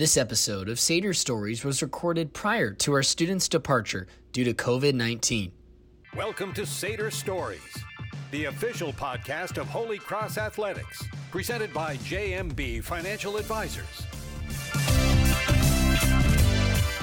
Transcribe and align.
This 0.00 0.16
episode 0.16 0.70
of 0.70 0.80
Seder 0.80 1.12
Stories 1.12 1.62
was 1.62 1.82
recorded 1.82 2.32
prior 2.32 2.72
to 2.72 2.94
our 2.94 3.02
students' 3.02 3.50
departure 3.50 4.06
due 4.32 4.44
to 4.44 4.54
COVID 4.54 4.94
19. 4.94 5.52
Welcome 6.16 6.54
to 6.54 6.64
Seder 6.64 7.10
Stories, 7.10 7.76
the 8.30 8.46
official 8.46 8.94
podcast 8.94 9.58
of 9.58 9.66
Holy 9.66 9.98
Cross 9.98 10.38
Athletics, 10.38 11.04
presented 11.30 11.74
by 11.74 11.98
JMB 11.98 12.82
Financial 12.82 13.36
Advisors. 13.36 14.06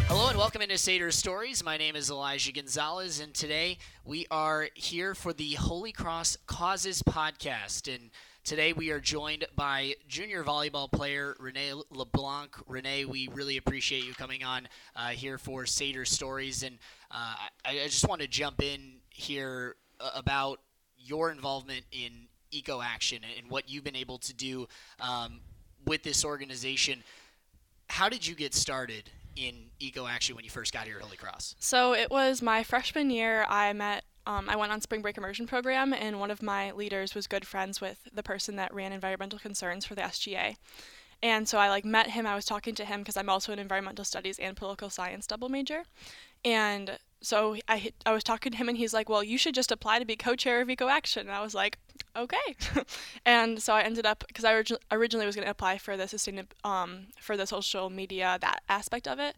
Hello 0.07 0.29
and 0.29 0.37
welcome 0.39 0.63
into 0.63 0.79
Seder 0.79 1.11
Stories. 1.11 1.63
My 1.63 1.77
name 1.77 1.95
is 1.95 2.09
Elijah 2.09 2.51
Gonzalez, 2.51 3.19
and 3.19 3.31
today 3.31 3.77
we 4.05 4.25
are 4.31 4.69
here 4.73 5.13
for 5.13 5.33
the 5.33 5.53
Holy 5.53 5.91
Cross 5.91 6.37
Causes 6.47 7.03
podcast. 7.03 7.93
And 7.93 8.09
today 8.47 8.71
we 8.71 8.91
are 8.91 9.01
joined 9.01 9.45
by 9.57 9.93
junior 10.07 10.41
volleyball 10.41 10.89
player 10.89 11.35
Renee 11.37 11.73
LeBlanc. 11.91 12.55
Renee, 12.65 13.03
we 13.03 13.27
really 13.33 13.57
appreciate 13.57 14.05
you 14.05 14.13
coming 14.13 14.41
on 14.41 14.69
uh, 14.95 15.09
here 15.09 15.37
for 15.37 15.65
Seder 15.65 16.05
Stories. 16.05 16.63
And 16.63 16.77
uh, 17.11 17.35
I, 17.65 17.71
I, 17.71 17.87
just 17.87 18.07
want 18.07 18.21
to 18.21 18.27
jump 18.27 18.63
in 18.63 18.99
here 19.09 19.75
uh, 19.99 20.11
about 20.15 20.61
your 20.97 21.29
involvement 21.29 21.83
in 21.91 22.11
Eco 22.51 22.81
Action 22.81 23.19
and 23.37 23.51
what 23.51 23.69
you've 23.69 23.83
been 23.83 23.97
able 23.97 24.17
to 24.19 24.33
do 24.33 24.65
um, 25.01 25.41
with 25.85 26.03
this 26.03 26.23
organization. 26.23 27.03
How 27.89 28.07
did 28.07 28.25
you 28.25 28.33
get 28.33 28.53
started 28.53 29.09
in 29.35 29.55
Eco 29.81 30.07
Action 30.07 30.37
when 30.37 30.45
you 30.45 30.51
first 30.51 30.71
got 30.71 30.85
here 30.85 30.95
at 30.95 31.01
Holy 31.01 31.17
Cross? 31.17 31.55
So 31.59 31.93
it 31.93 32.09
was 32.09 32.41
my 32.41 32.63
freshman 32.63 33.09
year. 33.09 33.45
I 33.49 33.73
met. 33.73 34.05
Um, 34.27 34.49
I 34.49 34.57
went 34.57 34.73
on 34.73 34.81
spring 34.81 35.01
break 35.01 35.17
immersion 35.17 35.47
program, 35.47 35.93
and 35.93 36.19
one 36.19 36.31
of 36.31 36.43
my 36.43 36.71
leaders 36.71 37.15
was 37.15 37.27
good 37.27 37.47
friends 37.47 37.79
with 37.79 38.09
the 38.13 38.21
person 38.21 38.57
that 38.57 38.73
ran 38.73 38.91
environmental 38.91 39.39
concerns 39.39 39.85
for 39.85 39.95
the 39.95 40.01
SGA. 40.01 40.57
And 41.23 41.47
so 41.47 41.57
I 41.57 41.69
like 41.69 41.85
met 41.85 42.11
him. 42.11 42.27
I 42.27 42.35
was 42.35 42.43
talking 42.43 42.75
to 42.75 42.85
him 42.85 42.99
because 42.99 43.15
I'm 43.15 43.29
also 43.29 43.53
an 43.53 43.57
environmental 43.57 44.03
studies 44.03 44.37
and 44.37 44.57
political 44.57 44.89
science 44.89 45.25
double 45.27 45.47
major. 45.47 45.83
And 46.43 46.99
so 47.21 47.55
I 47.69 47.91
I 48.05 48.11
was 48.11 48.23
talking 48.23 48.51
to 48.51 48.57
him 48.57 48.67
and 48.67 48.77
he's 48.77 48.93
like, 48.93 49.07
"Well, 49.09 49.23
you 49.23 49.37
should 49.37 49.55
just 49.55 49.71
apply 49.71 49.97
to 49.99 50.05
be 50.05 50.17
co-chair 50.17 50.61
of 50.61 50.69
Eco 50.69 50.89
Action." 50.89 51.21
And 51.27 51.35
I 51.35 51.41
was 51.41 51.55
like, 51.55 51.79
"Okay." 52.15 52.55
and 53.25 53.63
so 53.63 53.73
I 53.73 53.81
ended 53.81 54.05
up 54.05 54.25
because 54.27 54.45
I 54.45 54.53
orig- 54.53 54.77
originally 54.91 55.25
was 55.25 55.35
going 55.35 55.45
to 55.45 55.51
apply 55.51 55.77
for 55.77 55.95
the 55.97 56.03
sustainab- 56.03 56.51
um 56.65 57.07
for 57.19 57.37
the 57.37 57.47
social 57.47 57.89
media 57.89 58.37
that 58.41 58.61
aspect 58.69 59.07
of 59.07 59.19
it, 59.19 59.35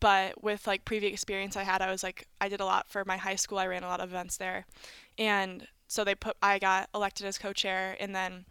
but 0.00 0.42
with 0.42 0.66
like 0.66 0.84
previous 0.84 1.12
experience 1.12 1.56
I 1.56 1.62
had, 1.64 1.82
I 1.82 1.90
was 1.90 2.02
like 2.02 2.26
I 2.40 2.48
did 2.48 2.60
a 2.60 2.64
lot 2.64 2.88
for 2.88 3.04
my 3.04 3.16
high 3.16 3.36
school. 3.36 3.58
I 3.58 3.66
ran 3.66 3.82
a 3.82 3.88
lot 3.88 4.00
of 4.00 4.10
events 4.10 4.36
there, 4.36 4.66
and 5.18 5.66
so 5.88 6.04
they 6.04 6.14
put 6.14 6.36
I 6.42 6.58
got 6.58 6.88
elected 6.94 7.26
as 7.26 7.38
co-chair, 7.38 7.96
and 8.00 8.14
then 8.14 8.46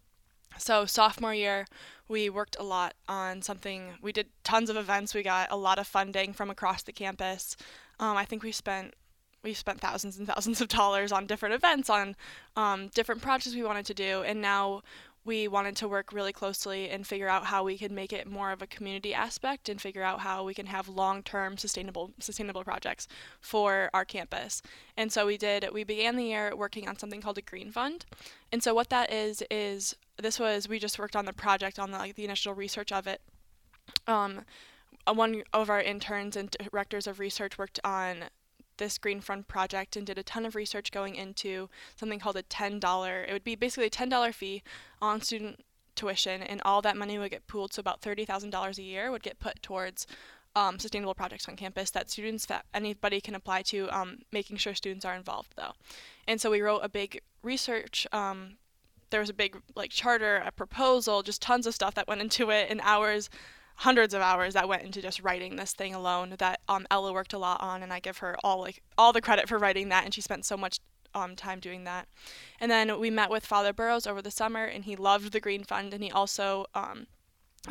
so 0.57 0.85
sophomore 0.85 1.33
year 1.33 1.65
we 2.07 2.29
worked 2.29 2.57
a 2.59 2.63
lot 2.63 2.93
on 3.07 3.41
something 3.41 3.93
we 4.01 4.11
did 4.11 4.27
tons 4.43 4.69
of 4.69 4.75
events 4.75 5.13
we 5.13 5.23
got 5.23 5.49
a 5.49 5.55
lot 5.55 5.79
of 5.79 5.87
funding 5.87 6.33
from 6.33 6.49
across 6.49 6.83
the 6.83 6.91
campus 6.91 7.55
um, 8.01 8.17
I 8.17 8.25
think 8.25 8.43
we 8.43 8.51
spent 8.51 8.95
we 9.43 9.53
spent 9.53 9.79
thousands 9.79 10.17
and 10.17 10.27
thousands 10.27 10.61
of 10.61 10.67
dollars 10.67 11.11
on 11.11 11.25
different 11.25 11.55
events, 11.55 11.89
on 11.89 12.15
um, 12.55 12.89
different 12.89 13.21
projects 13.21 13.55
we 13.55 13.63
wanted 13.63 13.85
to 13.87 13.93
do, 13.93 14.23
and 14.23 14.41
now 14.41 14.81
we 15.23 15.47
wanted 15.47 15.75
to 15.75 15.87
work 15.87 16.11
really 16.11 16.33
closely 16.33 16.89
and 16.89 17.05
figure 17.05 17.27
out 17.27 17.45
how 17.45 17.63
we 17.63 17.77
could 17.77 17.91
make 17.91 18.11
it 18.11 18.27
more 18.27 18.51
of 18.51 18.61
a 18.61 18.67
community 18.67 19.13
aspect 19.13 19.69
and 19.69 19.79
figure 19.79 20.01
out 20.01 20.21
how 20.21 20.43
we 20.43 20.53
can 20.53 20.65
have 20.65 20.89
long-term 20.89 21.57
sustainable 21.57 22.11
sustainable 22.19 22.63
projects 22.63 23.07
for 23.39 23.89
our 23.93 24.03
campus. 24.03 24.61
And 24.97 25.11
so 25.11 25.27
we 25.27 25.37
did 25.37 25.67
we 25.71 25.83
began 25.83 26.15
the 26.15 26.25
year 26.25 26.55
working 26.55 26.87
on 26.87 26.97
something 26.97 27.21
called 27.21 27.37
a 27.37 27.41
green 27.41 27.71
fund. 27.71 28.05
And 28.51 28.63
so 28.63 28.73
what 28.73 28.89
that 28.89 29.11
is 29.11 29.43
is 29.51 29.95
this 30.17 30.39
was 30.39 30.67
we 30.67 30.79
just 30.79 30.97
worked 30.97 31.15
on 31.15 31.25
the 31.25 31.33
project 31.33 31.77
on 31.77 31.91
the 31.91 31.97
like 31.97 32.15
the 32.15 32.25
initial 32.25 32.53
research 32.53 32.91
of 32.91 33.05
it. 33.05 33.21
Um, 34.07 34.41
one 35.11 35.43
of 35.53 35.69
our 35.69 35.81
interns 35.81 36.35
and 36.35 36.49
directors 36.51 37.07
of 37.07 37.19
research 37.19 37.57
worked 37.57 37.79
on 37.83 38.25
this 38.77 38.97
Green 38.97 39.21
Fund 39.21 39.47
project 39.47 39.95
and 39.95 40.05
did 40.05 40.17
a 40.17 40.23
ton 40.23 40.45
of 40.45 40.55
research 40.55 40.91
going 40.91 41.15
into 41.15 41.69
something 41.95 42.19
called 42.19 42.37
a 42.37 42.43
$10. 42.43 43.27
It 43.27 43.33
would 43.33 43.43
be 43.43 43.55
basically 43.55 43.87
a 43.87 43.89
$10 43.89 44.33
fee 44.33 44.63
on 45.01 45.21
student 45.21 45.63
tuition, 45.95 46.41
and 46.41 46.61
all 46.63 46.81
that 46.81 46.97
money 46.97 47.17
would 47.17 47.31
get 47.31 47.47
pooled. 47.47 47.73
So 47.73 47.79
about 47.79 48.01
$30,000 48.01 48.77
a 48.77 48.81
year 48.81 49.11
would 49.11 49.23
get 49.23 49.39
put 49.39 49.61
towards 49.61 50.07
um, 50.55 50.79
sustainable 50.79 51.13
projects 51.13 51.47
on 51.47 51.55
campus 51.55 51.91
that 51.91 52.09
students, 52.09 52.45
that 52.47 52.65
anybody 52.73 53.21
can 53.21 53.35
apply 53.35 53.61
to, 53.63 53.89
um, 53.89 54.19
making 54.31 54.57
sure 54.57 54.73
students 54.73 55.05
are 55.05 55.15
involved 55.15 55.53
though. 55.55 55.73
And 56.27 56.41
so 56.41 56.51
we 56.51 56.61
wrote 56.61 56.81
a 56.83 56.89
big 56.89 57.21
research. 57.41 58.05
Um, 58.11 58.57
there 59.11 59.19
was 59.19 59.29
a 59.29 59.33
big 59.33 59.61
like 59.75 59.91
charter, 59.91 60.37
a 60.45 60.51
proposal, 60.51 61.21
just 61.21 61.41
tons 61.41 61.67
of 61.67 61.75
stuff 61.75 61.93
that 61.95 62.07
went 62.07 62.21
into 62.21 62.49
it, 62.49 62.67
and 62.69 62.81
hours 62.83 63.29
hundreds 63.81 64.13
of 64.13 64.21
hours 64.21 64.53
that 64.53 64.69
went 64.69 64.83
into 64.83 65.01
just 65.01 65.23
writing 65.23 65.55
this 65.55 65.73
thing 65.73 65.95
alone 65.95 66.35
that 66.37 66.61
um, 66.69 66.85
Ella 66.91 67.11
worked 67.11 67.33
a 67.33 67.39
lot 67.39 67.59
on, 67.61 67.81
and 67.81 67.91
I 67.91 67.99
give 67.99 68.19
her 68.19 68.37
all 68.43 68.59
like 68.61 68.83
all 68.95 69.11
the 69.11 69.21
credit 69.21 69.49
for 69.49 69.57
writing 69.57 69.89
that, 69.89 70.05
and 70.05 70.13
she 70.13 70.21
spent 70.21 70.45
so 70.45 70.55
much 70.55 70.79
um, 71.15 71.35
time 71.35 71.59
doing 71.59 71.83
that. 71.85 72.07
And 72.59 72.69
then 72.69 72.99
we 72.99 73.09
met 73.09 73.31
with 73.31 73.43
Father 73.43 73.73
Boroughs 73.73 74.05
over 74.05 74.21
the 74.21 74.29
summer, 74.29 74.65
and 74.65 74.85
he 74.85 74.95
loved 74.95 75.31
the 75.31 75.39
Green 75.39 75.63
Fund, 75.63 75.95
and 75.95 76.03
he 76.03 76.11
also 76.11 76.67
um, 76.75 77.07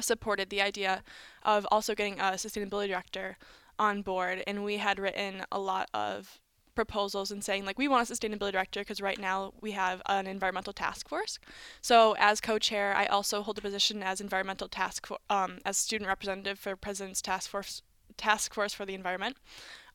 supported 0.01 0.51
the 0.51 0.61
idea 0.61 1.05
of 1.45 1.65
also 1.71 1.95
getting 1.95 2.19
a 2.19 2.33
sustainability 2.33 2.89
director 2.89 3.39
on 3.79 4.03
board. 4.03 4.43
And 4.49 4.65
we 4.65 4.79
had 4.79 4.99
written 4.99 5.45
a 5.53 5.61
lot 5.61 5.89
of 5.95 6.40
proposals 6.75 7.31
and 7.31 7.43
saying 7.43 7.65
like 7.65 7.79
we 7.79 7.89
want 7.89 8.09
a 8.09 8.13
sustainability 8.13 8.53
director 8.53 8.81
because 8.81 9.01
right 9.01 9.19
now 9.19 9.53
we 9.61 9.73
have 9.73 10.03
an 10.07 10.27
environmental 10.27 10.73
task 10.73 11.09
force. 11.09 11.39
So 11.81 12.15
as 12.19 12.41
co-chair, 12.41 12.95
I 12.95 13.07
also 13.07 13.43
hold 13.43 13.59
a 13.59 13.63
position 13.63 14.03
as 14.03 14.21
environmental 14.21 14.69
task 14.69 15.07
for, 15.07 15.19
um, 15.29 15.59
as 15.65 15.77
student 15.77 16.09
representative 16.09 16.59
for 16.59 16.77
President's 16.77 17.23
Task 17.23 17.51
Force 17.51 17.83
Task 18.17 18.53
Force 18.55 18.75
for 18.75 18.85
the 18.85 18.95
Environment. 18.95 19.37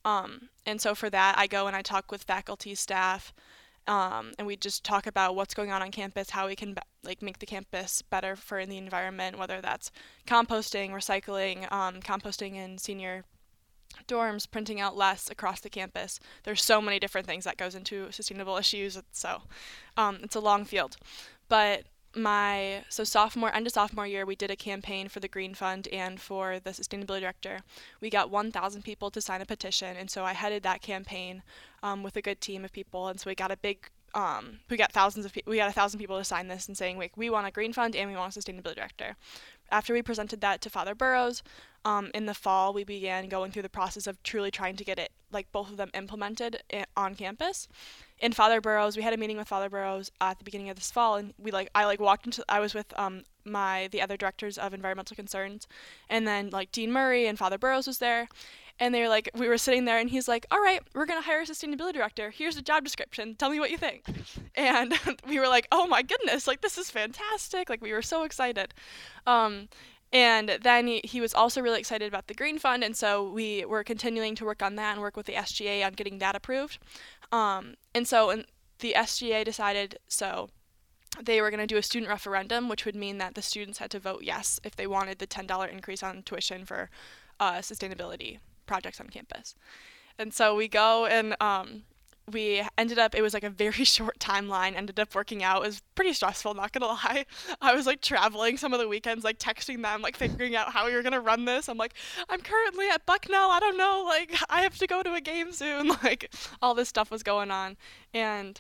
Um, 0.04 0.50
and 0.66 0.80
so 0.80 0.96
for 0.96 1.10
that, 1.10 1.36
I 1.38 1.48
go 1.48 1.68
and 1.68 1.76
I 1.76 1.82
talk 1.82 2.12
with 2.12 2.24
faculty, 2.24 2.76
staff, 2.76 3.34
um, 3.88 4.34
and 4.38 4.48
we 4.48 4.56
just 4.56 4.84
talk 4.84 5.06
about 5.06 5.36
what's 5.36 5.54
going 5.54 5.72
on 5.72 5.82
on 5.82 5.92
campus, 5.92 6.32
how 6.32 6.48
we 6.48 6.56
can 6.56 6.74
be- 6.74 6.82
like 7.04 7.22
make 7.22 7.40
the 7.40 7.46
campus 7.46 8.02
better 8.02 8.36
for 8.36 8.66
the 8.66 8.78
environment, 8.78 9.38
whether 9.38 9.62
that's 9.62 9.92
composting, 10.28 10.92
recycling, 10.92 11.72
um, 11.72 12.02
composting 12.02 12.56
in 12.56 12.78
senior 12.78 13.26
dorms, 14.08 14.50
printing 14.50 14.80
out 14.80 14.96
less 14.96 15.30
across 15.30 15.62
the 15.62 15.70
campus. 15.70 16.20
There's 16.44 16.64
so 16.64 16.82
many 16.82 17.00
different 17.00 17.28
things 17.28 17.44
that 17.46 17.58
goes 17.58 17.76
into 17.76 18.12
sustainable 18.12 18.58
issues, 18.58 19.00
so 19.12 19.44
um, 19.98 20.20
it's 20.24 20.36
a 20.36 20.40
long 20.40 20.66
field. 20.66 20.98
But 21.48 21.86
my 22.16 22.84
so 22.88 23.04
sophomore 23.04 23.54
end 23.54 23.68
of 23.68 23.74
sophomore 23.74 24.08
year 24.08 24.26
we 24.26 24.36
did 24.36 24.50
a 24.50 24.56
campaign 24.56 25.10
for 25.10 25.20
the 25.20 25.28
green 25.28 25.54
fund 25.54 25.88
and 25.90 26.22
for 26.22 26.60
the 26.60 26.70
sustainability 26.70 27.20
director 27.20 27.60
we 28.00 28.10
got 28.10 28.32
1000 28.32 28.84
people 28.84 29.12
to 29.12 29.20
sign 29.20 29.42
a 29.42 29.46
petition 29.46 29.98
and 29.98 30.10
so 30.10 30.24
i 30.24 30.32
headed 30.32 30.64
that 30.64 30.82
campaign 30.82 31.44
um, 31.84 32.04
with 32.04 32.16
a 32.16 32.22
good 32.22 32.40
team 32.40 32.64
of 32.64 32.72
people 32.72 33.10
and 33.10 33.20
so 33.20 33.30
we 33.30 33.36
got 33.36 33.52
a 33.52 33.58
big 33.58 33.90
um, 34.14 34.60
we 34.70 34.78
got 34.78 34.94
thousands 34.94 35.26
of 35.26 35.34
pe- 35.34 35.42
we 35.46 35.58
got 35.58 35.70
a 35.70 35.74
thousand 35.74 36.00
people 36.00 36.18
to 36.18 36.24
sign 36.24 36.48
this 36.48 36.68
and 36.68 36.78
saying 36.78 36.98
like 36.98 37.18
we 37.18 37.30
want 37.30 37.48
a 37.48 37.52
green 37.52 37.74
fund 37.74 37.98
and 37.98 38.10
we 38.10 38.16
want 38.16 38.36
a 38.36 38.40
sustainability 38.40 38.76
director 38.76 39.18
after 39.72 39.94
we 39.94 40.02
presented 40.02 40.42
that 40.42 40.62
to 40.62 40.70
father 40.70 40.96
boroughs 40.96 41.44
um, 41.86 42.10
in 42.16 42.26
the 42.26 42.34
fall, 42.34 42.74
we 42.74 42.84
began 42.84 43.30
going 43.30 43.52
through 43.52 43.62
the 43.62 43.70
process 43.70 44.08
of 44.08 44.22
truly 44.24 44.50
trying 44.50 44.76
to 44.76 44.84
get 44.84 44.98
it, 44.98 45.12
like 45.32 45.52
both 45.52 45.70
of 45.70 45.78
them 45.78 45.92
implemented 45.94 46.64
on 46.98 47.14
campus. 47.14 47.68
In 48.20 48.32
Father 48.32 48.60
Boroughs, 48.60 48.98
we 48.98 49.04
had 49.04 49.14
a 49.14 49.18
meeting 49.18 49.38
with 49.38 49.48
Father 49.48 49.70
Boroughs 49.70 50.10
at 50.20 50.40
the 50.40 50.44
beginning 50.44 50.70
of 50.70 50.78
this 50.78 50.90
fall, 50.90 51.16
and 51.16 51.36
we 51.38 51.52
like 51.52 51.70
I 51.76 51.86
like 51.86 52.00
walked 52.00 52.26
into. 52.26 52.44
I 52.50 52.60
was 52.60 52.74
with 52.74 52.92
um 52.98 53.24
my 53.44 53.88
the 53.92 54.02
other 54.02 54.18
directors 54.18 54.58
of 54.58 54.74
environmental 54.74 55.16
concerns, 55.16 55.68
and 56.10 56.28
then 56.28 56.50
like 56.50 56.72
Dean 56.72 56.92
Murray 56.92 57.28
and 57.28 57.38
Father 57.38 57.60
Boroughs 57.60 57.86
was 57.86 58.00
there, 58.00 58.30
and 58.80 58.94
they 58.94 59.02
were 59.02 59.10
like 59.10 59.30
we 59.36 59.48
were 59.48 59.58
sitting 59.58 59.86
there, 59.86 60.00
and 60.00 60.10
he's 60.10 60.28
like, 60.28 60.46
"All 60.52 60.62
right, 60.62 60.82
we're 60.94 61.06
gonna 61.06 61.22
hire 61.22 61.42
a 61.42 61.46
sustainability 61.46 61.94
director. 61.94 62.30
Here's 62.30 62.56
the 62.56 62.62
job 62.62 62.84
description. 62.84 63.36
Tell 63.36 63.50
me 63.50 63.60
what 63.60 63.72
you 63.72 63.78
think." 63.78 64.04
and 64.56 64.94
we 65.28 65.40
were 65.40 65.48
like, 65.48 65.68
"Oh 65.72 65.88
my 65.88 66.02
goodness! 66.02 66.48
Like 66.48 66.62
this 66.62 66.78
is 66.78 66.90
fantastic! 66.92 67.70
Like 67.70 67.82
we 67.82 67.94
were 67.94 68.02
so 68.02 68.24
excited." 68.24 68.74
Um, 69.26 69.70
and 70.14 70.60
then 70.62 70.88
he, 70.88 71.02
he 71.04 71.20
was 71.20 71.34
also 71.34 71.62
really 71.62 71.80
excited 71.80 72.08
about 72.08 72.28
the 72.28 72.34
Green 72.34 72.60
Fund, 72.60 72.84
and 72.84 72.96
so 72.96 73.30
we 73.30 73.66
were 73.66 73.84
continuing 73.84 74.36
to 74.36 74.46
work 74.46 74.62
on 74.62 74.76
that 74.76 74.94
and 74.94 75.02
work 75.02 75.18
with 75.18 75.26
the 75.26 75.34
SGA 75.34 75.86
on 75.86 75.94
getting 75.94 76.20
that 76.20 76.36
approved. 76.36 76.78
Um, 77.32 77.76
and 77.94 78.08
so 78.08 78.30
and 78.30 78.46
the 78.80 78.94
SGA 78.96 79.44
decided 79.44 80.00
so 80.08 80.50
they 81.22 81.42
were 81.42 81.50
going 81.50 81.62
to 81.62 81.68
do 81.68 81.78
a 81.78 81.84
student 81.84 82.10
referendum, 82.10 82.68
which 82.68 82.86
would 82.86 82.96
mean 82.96 83.18
that 83.20 83.36
the 83.36 83.42
students 83.42 83.80
had 83.80 83.90
to 83.92 84.00
vote 84.00 84.24
yes 84.24 84.60
if 84.64 84.76
they 84.76 84.86
wanted 84.86 85.20
the 85.20 85.28
$10 85.28 85.72
increase 85.72 86.04
on 86.04 86.24
tuition 86.24 86.66
for 86.66 86.90
uh, 87.40 87.56
sustainability 87.56 88.40
projects 88.66 89.00
on 89.00 89.08
campus. 89.08 89.56
And 90.18 90.34
so 90.34 90.56
we 90.56 90.68
go 90.68 91.06
and 91.06 91.36
um, 91.42 91.84
we 92.32 92.64
ended 92.78 92.98
up 92.98 93.14
it 93.14 93.22
was 93.22 93.34
like 93.34 93.44
a 93.44 93.50
very 93.50 93.72
short 93.84 94.20
timeline 94.20 94.76
ended 94.76 95.00
up 95.00 95.14
working 95.14 95.44
out. 95.44 95.64
It 95.64 95.68
was 95.68 95.82
pretty 95.96 96.14
stressful 96.14 96.54
not 96.54 96.72
gonna 96.72 96.86
lie. 96.88 97.26
I 97.62 97.76
was 97.76 97.86
like 97.86 98.02
traveling 98.02 98.58
some 98.58 98.74
of 98.74 98.80
the 98.80 98.88
weekends 98.88 99.24
like 99.24 99.40
texting 99.40 99.82
them 99.82 100.02
like 100.02 100.16
figuring 100.16 100.56
out 100.56 100.72
how 100.72 100.86
we 100.86 100.94
were 100.94 101.04
gonna 101.04 101.22
run 101.22 101.46
this. 101.46 101.70
I'm 101.70 101.78
like 101.78 101.94
i'm 102.30 102.42
currently 102.42 102.88
at 102.90 103.06
bucknell. 103.06 103.52
I 103.52 103.60
don't 103.60 103.78
know. 103.78 104.04
Like 104.08 104.36
i 104.50 104.62
have 104.62 104.78
to 104.78 104.88
go 104.88 105.04
to 105.04 105.14
a 105.14 105.22
game 105.22 105.52
soon. 105.52 105.92
Like 106.04 106.32
all 106.62 106.76
this 106.76 106.90
stuff 106.90 107.10
was 107.10 107.24
going 107.24 107.50
on. 107.50 107.78
And 108.14 108.60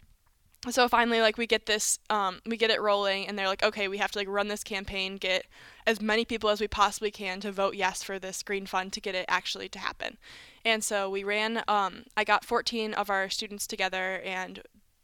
so 0.69 0.87
finally 0.87 1.21
like 1.21 1.37
we 1.37 1.47
get 1.47 1.65
this 1.65 1.99
um, 2.09 2.39
we 2.45 2.57
get 2.57 2.71
it 2.71 2.81
rolling 2.81 3.27
and 3.27 3.37
they're 3.37 3.47
like 3.47 3.63
okay 3.63 3.87
we 3.87 3.97
have 3.97 4.11
to 4.11 4.19
like 4.19 4.27
run 4.27 4.47
this 4.47 4.63
campaign 4.63 5.17
get 5.17 5.45
as 5.85 6.01
many 6.01 6.25
people 6.25 6.49
as 6.49 6.61
we 6.61 6.67
possibly 6.67 7.11
can 7.11 7.39
to 7.39 7.51
vote 7.51 7.75
yes 7.75 8.03
for 8.03 8.17
this 8.19 8.41
green 8.43 8.65
fund 8.65 8.91
to 8.93 9.01
get 9.01 9.15
it 9.15 9.25
actually 9.27 9.69
to 9.69 9.79
happen. 9.79 10.17
And 10.63 10.83
so 10.83 11.09
we 11.09 11.23
ran 11.23 11.63
um, 11.67 12.05
i 12.17 12.23
got 12.23 12.45
14 12.45 12.93
of 12.93 13.09
our 13.09 13.29
students 13.29 13.67
together 13.67 14.21
and 14.23 14.61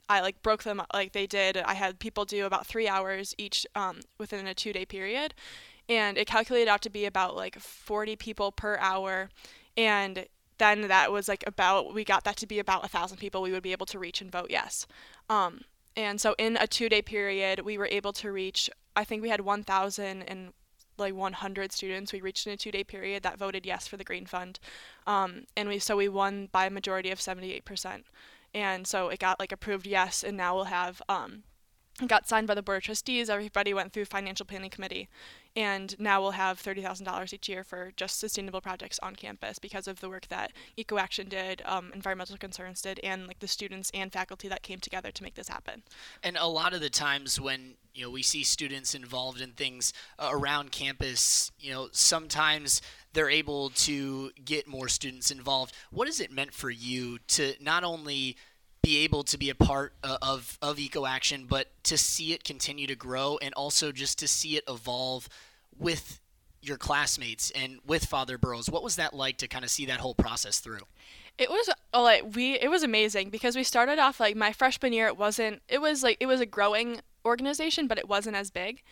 i 0.09 0.19
like 0.21 0.41
broke 0.41 0.63
them 0.63 0.79
up 0.79 0.87
like 0.93 1.13
they 1.13 1.27
did 1.27 1.57
i 1.57 1.73
had 1.73 1.99
people 1.99 2.25
do 2.25 2.45
about 2.45 2.65
three 2.65 2.87
hours 2.87 3.35
each 3.37 3.65
um, 3.75 3.99
within 4.17 4.47
a 4.47 4.53
two 4.53 4.73
day 4.73 4.85
period. 4.85 5.33
And 5.89 6.17
it 6.17 6.27
calculated 6.27 6.69
out 6.69 6.81
to 6.83 6.89
be 6.89 7.05
about 7.05 7.35
like 7.35 7.59
40 7.59 8.15
people 8.15 8.51
per 8.51 8.77
hour. 8.77 9.29
And 9.75 10.25
then 10.61 10.87
that 10.89 11.11
was 11.11 11.27
like 11.27 11.43
about 11.47 11.91
we 11.91 12.03
got 12.03 12.23
that 12.23 12.37
to 12.37 12.45
be 12.45 12.59
about 12.59 12.85
a 12.85 12.87
thousand 12.87 13.17
people 13.17 13.41
we 13.41 13.51
would 13.51 13.63
be 13.63 13.71
able 13.71 13.87
to 13.87 13.97
reach 13.97 14.21
and 14.21 14.31
vote 14.31 14.45
yes 14.51 14.85
um, 15.31 15.61
and 15.95 16.21
so 16.21 16.35
in 16.37 16.57
a 16.57 16.67
two 16.67 16.89
day 16.89 17.01
period 17.01 17.61
we 17.61 17.77
were 17.77 17.89
able 17.91 18.13
to 18.13 18.31
reach 18.31 18.69
i 18.95 19.03
think 19.03 19.21
we 19.21 19.29
had 19.29 19.41
1000 19.41 20.21
and 20.23 20.53
like 20.97 21.15
100 21.15 21.71
students. 21.71 22.13
We 22.13 22.21
reached 22.21 22.47
in 22.47 22.53
a 22.53 22.57
two 22.57 22.71
day 22.71 22.83
period 22.83 23.23
that 23.23 23.37
voted 23.37 23.65
yes 23.65 23.87
for 23.87 23.97
the 23.97 24.03
green 24.03 24.25
fund. 24.25 24.59
Um, 25.07 25.45
and 25.57 25.67
we 25.67 25.79
so 25.79 25.97
we 25.97 26.07
won 26.07 26.47
by 26.51 26.67
a 26.67 26.69
majority 26.69 27.11
of 27.11 27.19
78% 27.19 28.03
and 28.53 28.85
so 28.85 29.09
it 29.09 29.19
got 29.19 29.39
like 29.39 29.51
approved 29.51 29.87
yes 29.87 30.23
and 30.23 30.37
now 30.37 30.55
we'll 30.55 30.65
have 30.65 31.01
um, 31.09 31.43
got 32.07 32.27
signed 32.27 32.47
by 32.47 32.55
the 32.55 32.61
board 32.61 32.77
of 32.77 32.83
trustees. 32.83 33.29
Everybody 33.29 33.73
went 33.73 33.93
through 33.93 34.05
financial 34.05 34.45
planning 34.45 34.69
committee 34.69 35.09
and 35.55 35.99
now 35.99 36.21
we'll 36.21 36.31
have 36.31 36.61
$30,000 36.61 37.33
each 37.33 37.49
year 37.49 37.63
for 37.63 37.91
just 37.97 38.19
sustainable 38.19 38.61
projects 38.61 38.99
on 39.03 39.15
campus 39.15 39.59
because 39.59 39.87
of 39.87 39.99
the 39.99 40.09
work 40.09 40.27
that 40.27 40.53
EcoAction 40.77 41.27
did, 41.27 41.61
um, 41.65 41.91
Environmental 41.93 42.37
Concerns 42.37 42.81
did, 42.81 42.99
and 43.03 43.27
like 43.27 43.39
the 43.39 43.47
students 43.47 43.91
and 43.93 44.13
faculty 44.13 44.47
that 44.47 44.63
came 44.63 44.79
together 44.79 45.11
to 45.11 45.23
make 45.23 45.35
this 45.35 45.49
happen. 45.49 45.83
And 46.23 46.37
a 46.37 46.47
lot 46.47 46.73
of 46.73 46.81
the 46.81 46.89
times 46.89 47.39
when 47.39 47.75
you 47.93 48.03
know 48.05 48.09
we 48.09 48.23
see 48.23 48.43
students 48.43 48.95
involved 48.95 49.41
in 49.41 49.51
things 49.51 49.91
uh, 50.17 50.29
around 50.31 50.71
campus, 50.71 51.51
you 51.59 51.73
know 51.73 51.89
sometimes 51.91 52.81
they're 53.13 53.29
able 53.29 53.69
to 53.71 54.31
get 54.45 54.67
more 54.67 54.87
students 54.87 55.31
involved. 55.31 55.75
What 55.91 56.07
has 56.07 56.21
it 56.21 56.31
meant 56.31 56.53
for 56.53 56.69
you 56.69 57.19
to 57.29 57.55
not 57.59 57.83
only 57.83 58.37
be 58.83 58.99
able 58.99 59.23
to 59.23 59.37
be 59.37 59.49
a 59.49 59.55
part 59.55 59.93
uh, 60.03 60.17
of 60.21 60.57
of 60.61 60.79
eco 60.79 61.05
action 61.05 61.45
but 61.47 61.67
to 61.83 61.97
see 61.97 62.33
it 62.33 62.43
continue 62.43 62.87
to 62.87 62.95
grow 62.95 63.37
and 63.41 63.53
also 63.53 63.91
just 63.91 64.17
to 64.19 64.27
see 64.27 64.57
it 64.57 64.63
evolve 64.67 65.29
with 65.77 66.19
your 66.61 66.77
classmates 66.77 67.51
and 67.51 67.79
with 67.85 68.05
father 68.05 68.37
boroughs. 68.37 68.69
What 68.69 68.83
was 68.83 68.95
that 68.95 69.13
like 69.13 69.37
to 69.37 69.47
kind 69.47 69.65
of 69.65 69.71
see 69.71 69.85
that 69.87 69.99
whole 69.99 70.13
process 70.13 70.59
through? 70.59 70.81
It 71.37 71.49
was 71.49 71.69
uh, 71.93 72.01
like 72.01 72.35
we 72.35 72.53
it 72.59 72.69
was 72.69 72.83
amazing 72.83 73.29
because 73.29 73.55
we 73.55 73.63
started 73.63 73.99
off 73.99 74.19
like 74.19 74.35
my 74.35 74.51
freshman 74.51 74.93
year 74.93 75.07
it 75.07 75.17
wasn't 75.17 75.61
it 75.67 75.81
was 75.81 76.03
like 76.03 76.17
it 76.19 76.27
was 76.27 76.39
a 76.39 76.45
growing 76.45 77.01
organization 77.25 77.87
but 77.87 77.97
it 77.97 78.07
wasn't 78.07 78.35
as 78.35 78.51
big. 78.51 78.83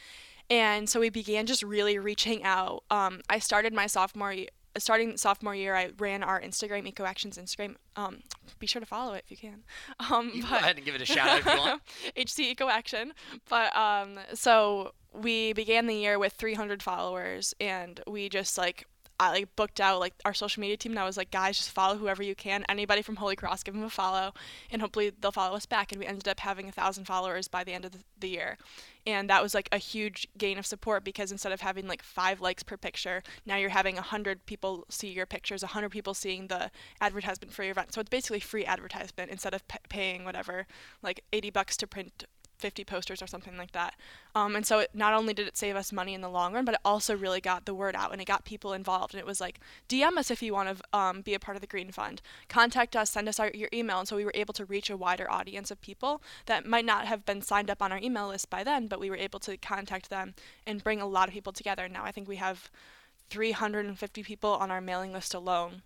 And 0.49 0.89
so 0.89 0.99
we 0.99 1.09
began 1.09 1.45
just 1.45 1.61
really 1.61 1.99
reaching 1.99 2.43
out. 2.43 2.83
Um, 2.89 3.21
i 3.29 3.37
started 3.37 3.73
my 3.73 3.85
sophomore 3.85 4.35
starting 4.79 5.17
sophomore 5.17 5.55
year, 5.55 5.75
I 5.75 5.91
ran 5.97 6.23
our 6.23 6.41
Instagram, 6.41 6.87
Eco 6.87 7.03
Actions 7.03 7.37
Instagram. 7.37 7.75
Um, 7.95 8.19
be 8.59 8.67
sure 8.67 8.79
to 8.79 8.85
follow 8.85 9.13
it 9.13 9.23
if 9.25 9.31
you 9.31 9.37
can. 9.37 9.63
Um, 10.11 10.31
you 10.33 10.41
but, 10.43 10.49
go 10.49 10.55
ahead 10.57 10.77
and 10.77 10.85
give 10.85 10.95
it 10.95 11.01
a 11.01 11.05
shout 11.05 11.27
out 11.27 11.39
if 11.39 11.45
you 11.45 11.57
want. 11.57 11.81
HC 12.17 12.39
Eco 12.51 12.69
Action. 12.69 13.13
But 13.49 13.75
um, 13.75 14.17
so 14.33 14.93
we 15.13 15.53
began 15.53 15.87
the 15.87 15.95
year 15.95 16.17
with 16.17 16.33
300 16.33 16.81
followers, 16.81 17.53
and 17.59 17.99
we 18.07 18.29
just 18.29 18.57
like 18.57 18.87
I 19.19 19.31
like 19.31 19.55
booked 19.55 19.81
out 19.81 19.99
like 19.99 20.13
our 20.23 20.33
social 20.33 20.61
media 20.61 20.77
team 20.77 20.93
and 20.93 20.99
I 20.99 21.05
was 21.05 21.17
like, 21.17 21.29
guys, 21.29 21.57
just 21.57 21.71
follow 21.71 21.97
whoever 21.97 22.23
you 22.23 22.35
can. 22.35 22.63
Anybody 22.69 23.01
from 23.01 23.17
Holy 23.17 23.35
Cross, 23.35 23.63
give 23.63 23.73
them 23.73 23.83
a 23.83 23.89
follow, 23.89 24.33
and 24.71 24.81
hopefully 24.81 25.11
they'll 25.19 25.31
follow 25.31 25.55
us 25.55 25.65
back. 25.65 25.91
And 25.91 25.99
we 25.99 26.05
ended 26.05 26.27
up 26.27 26.39
having 26.39 26.69
a 26.69 26.71
thousand 26.71 27.05
followers 27.05 27.47
by 27.47 27.63
the 27.63 27.73
end 27.73 27.83
of 27.83 27.91
the, 27.91 27.99
the 28.19 28.29
year, 28.29 28.57
and 29.05 29.29
that 29.29 29.43
was 29.43 29.53
like 29.53 29.67
a 29.71 29.77
huge 29.77 30.27
gain 30.37 30.57
of 30.57 30.65
support 30.65 31.03
because 31.03 31.31
instead 31.31 31.51
of 31.51 31.61
having 31.61 31.87
like 31.87 32.01
five 32.01 32.39
likes 32.39 32.63
per 32.63 32.77
picture, 32.77 33.21
now 33.45 33.57
you're 33.57 33.69
having 33.69 33.97
a 33.97 34.01
hundred 34.01 34.45
people 34.45 34.85
see 34.89 35.09
your 35.09 35.25
pictures, 35.25 35.63
a 35.63 35.67
hundred 35.67 35.89
people 35.89 36.13
seeing 36.13 36.47
the 36.47 36.71
advertisement 37.01 37.53
for 37.53 37.63
your 37.63 37.71
event. 37.71 37.93
So 37.93 38.01
it's 38.01 38.09
basically 38.09 38.39
free 38.39 38.65
advertisement 38.65 39.31
instead 39.31 39.53
of 39.53 39.67
p- 39.67 39.79
paying 39.89 40.23
whatever 40.23 40.65
like 41.01 41.23
80 41.33 41.49
bucks 41.49 41.75
to 41.77 41.87
print 41.87 42.25
50 42.59 42.83
posters 42.83 43.21
or 43.21 43.27
something 43.27 43.57
like 43.57 43.71
that. 43.71 43.95
Um, 44.35 44.55
and 44.55 44.65
so 44.65 44.79
it, 44.79 44.91
not 44.93 45.13
only 45.13 45.33
did 45.33 45.47
it 45.47 45.57
save 45.57 45.75
us 45.75 45.91
money 45.91 46.13
in 46.13 46.21
the 46.21 46.29
long 46.29 46.53
run, 46.53 46.65
but 46.65 46.75
it 46.75 46.81
also 46.85 47.15
really 47.15 47.41
got 47.41 47.65
the 47.65 47.73
word 47.73 47.95
out 47.95 48.11
and 48.11 48.21
it 48.21 48.25
got 48.25 48.45
people 48.45 48.73
involved. 48.73 49.13
And 49.13 49.19
it 49.19 49.25
was 49.25 49.41
like, 49.41 49.59
DM 49.87 50.17
us 50.17 50.29
if 50.29 50.43
you 50.43 50.53
want 50.53 50.77
to 50.77 50.97
um, 50.97 51.21
be 51.21 51.33
a 51.33 51.39
part 51.39 51.57
of 51.57 51.61
the 51.61 51.67
Green 51.67 51.91
Fund. 51.91 52.21
Contact 52.47 52.95
us, 52.95 53.09
send 53.09 53.27
us 53.27 53.39
our, 53.39 53.49
your 53.53 53.69
email. 53.73 53.99
And 53.99 54.07
so 54.07 54.15
we 54.15 54.25
were 54.25 54.31
able 54.35 54.53
to 54.53 54.65
reach 54.65 54.89
a 54.89 54.97
wider 54.97 55.29
audience 55.31 55.71
of 55.71 55.81
people 55.81 56.21
that 56.45 56.65
might 56.65 56.85
not 56.85 57.05
have 57.05 57.25
been 57.25 57.41
signed 57.41 57.69
up 57.69 57.81
on 57.81 57.91
our 57.91 57.99
email 57.99 58.27
list 58.27 58.49
by 58.49 58.63
then, 58.63 58.87
but 58.87 58.99
we 58.99 59.09
were 59.09 59.17
able 59.17 59.39
to 59.39 59.57
contact 59.57 60.09
them 60.09 60.33
and 60.67 60.83
bring 60.83 61.01
a 61.01 61.07
lot 61.07 61.27
of 61.27 61.33
people 61.33 61.53
together. 61.53 61.87
Now 61.87 62.03
I 62.03 62.11
think 62.11 62.27
we 62.27 62.37
have 62.37 62.69
350 63.29 64.23
people 64.23 64.51
on 64.51 64.71
our 64.71 64.81
mailing 64.81 65.13
list 65.13 65.33
alone 65.33 65.83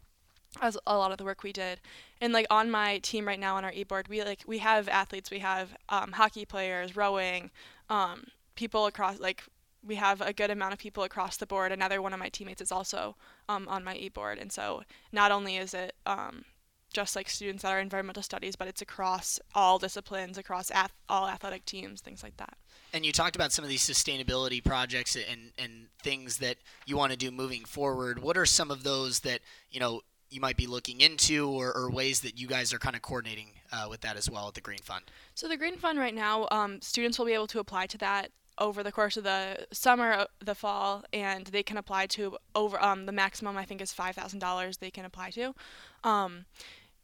as 0.61 0.77
a 0.85 0.97
lot 0.97 1.11
of 1.11 1.17
the 1.17 1.23
work 1.23 1.43
we 1.43 1.51
did. 1.51 1.79
And 2.21 2.33
like 2.33 2.47
on 2.49 2.69
my 2.69 2.99
team 2.99 3.27
right 3.27 3.39
now 3.39 3.55
on 3.55 3.65
our 3.65 3.71
e-board, 3.71 4.07
we 4.07 4.23
like 4.23 4.43
we 4.45 4.59
have 4.59 4.87
athletes, 4.87 5.31
we 5.31 5.39
have 5.39 5.75
um, 5.89 6.13
hockey 6.13 6.45
players, 6.45 6.95
rowing, 6.95 7.51
um, 7.89 8.25
people 8.55 8.85
across 8.85 9.19
like 9.19 9.43
we 9.85 9.95
have 9.95 10.21
a 10.21 10.31
good 10.31 10.49
amount 10.49 10.73
of 10.73 10.79
people 10.79 11.03
across 11.03 11.37
the 11.37 11.45
board. 11.45 11.71
Another 11.71 12.01
one 12.01 12.13
of 12.13 12.19
my 12.19 12.29
teammates 12.29 12.61
is 12.61 12.71
also 12.71 13.15
um, 13.49 13.67
on 13.67 13.83
my 13.83 13.95
e-board, 13.95 14.37
and 14.39 14.51
so 14.51 14.83
not 15.11 15.31
only 15.31 15.57
is 15.57 15.73
it 15.73 15.93
um, 16.05 16.45
just 16.93 17.15
like 17.15 17.29
students 17.29 17.63
that 17.63 17.71
are 17.71 17.79
environmental 17.79 18.23
studies, 18.23 18.55
but 18.55 18.67
it's 18.67 18.81
across 18.81 19.39
all 19.53 19.79
disciplines, 19.79 20.37
across 20.37 20.71
ath- 20.71 20.93
all 21.09 21.27
athletic 21.27 21.65
teams, 21.65 21.99
things 21.99 22.23
like 22.23 22.37
that. 22.37 22.55
And 22.93 23.05
you 23.05 23.11
talked 23.11 23.35
about 23.35 23.51
some 23.51 23.65
of 23.65 23.69
these 23.69 23.85
sustainability 23.85 24.63
projects 24.63 25.15
and, 25.15 25.51
and 25.57 25.87
things 26.01 26.37
that 26.37 26.57
you 26.85 26.95
want 26.95 27.11
to 27.11 27.17
do 27.17 27.31
moving 27.31 27.65
forward. 27.65 28.19
What 28.19 28.37
are 28.37 28.45
some 28.45 28.69
of 28.69 28.83
those 28.83 29.21
that 29.21 29.41
you 29.71 29.79
know 29.79 30.01
you 30.33 30.41
might 30.41 30.57
be 30.57 30.67
looking 30.67 31.01
into 31.01 31.49
or, 31.49 31.75
or 31.75 31.89
ways 31.89 32.21
that 32.21 32.39
you 32.39 32.47
guys 32.47 32.73
are 32.73 32.79
kind 32.79 32.95
of 32.95 33.01
coordinating 33.01 33.47
uh, 33.71 33.87
with 33.89 34.01
that 34.01 34.17
as 34.17 34.29
well 34.29 34.47
at 34.47 34.53
the 34.53 34.61
Green 34.61 34.79
Fund? 34.79 35.05
So 35.35 35.47
the 35.47 35.57
Green 35.57 35.77
Fund 35.77 35.99
right 35.99 36.13
now, 36.13 36.47
um, 36.51 36.81
students 36.81 37.19
will 37.19 37.25
be 37.25 37.33
able 37.33 37.47
to 37.47 37.59
apply 37.59 37.87
to 37.87 37.97
that 37.99 38.31
over 38.57 38.83
the 38.83 38.91
course 38.91 39.17
of 39.17 39.23
the 39.23 39.65
summer, 39.71 40.13
uh, 40.13 40.25
the 40.43 40.55
fall, 40.55 41.03
and 41.11 41.47
they 41.47 41.63
can 41.63 41.77
apply 41.77 42.05
to 42.05 42.37
over 42.55 42.81
um, 42.83 43.05
the 43.05 43.11
maximum 43.11 43.57
I 43.57 43.65
think 43.65 43.81
is 43.81 43.91
five 43.91 44.15
thousand 44.15 44.39
dollars 44.39 44.77
they 44.77 44.91
can 44.91 45.05
apply 45.05 45.31
to. 45.31 45.55
Um, 46.03 46.45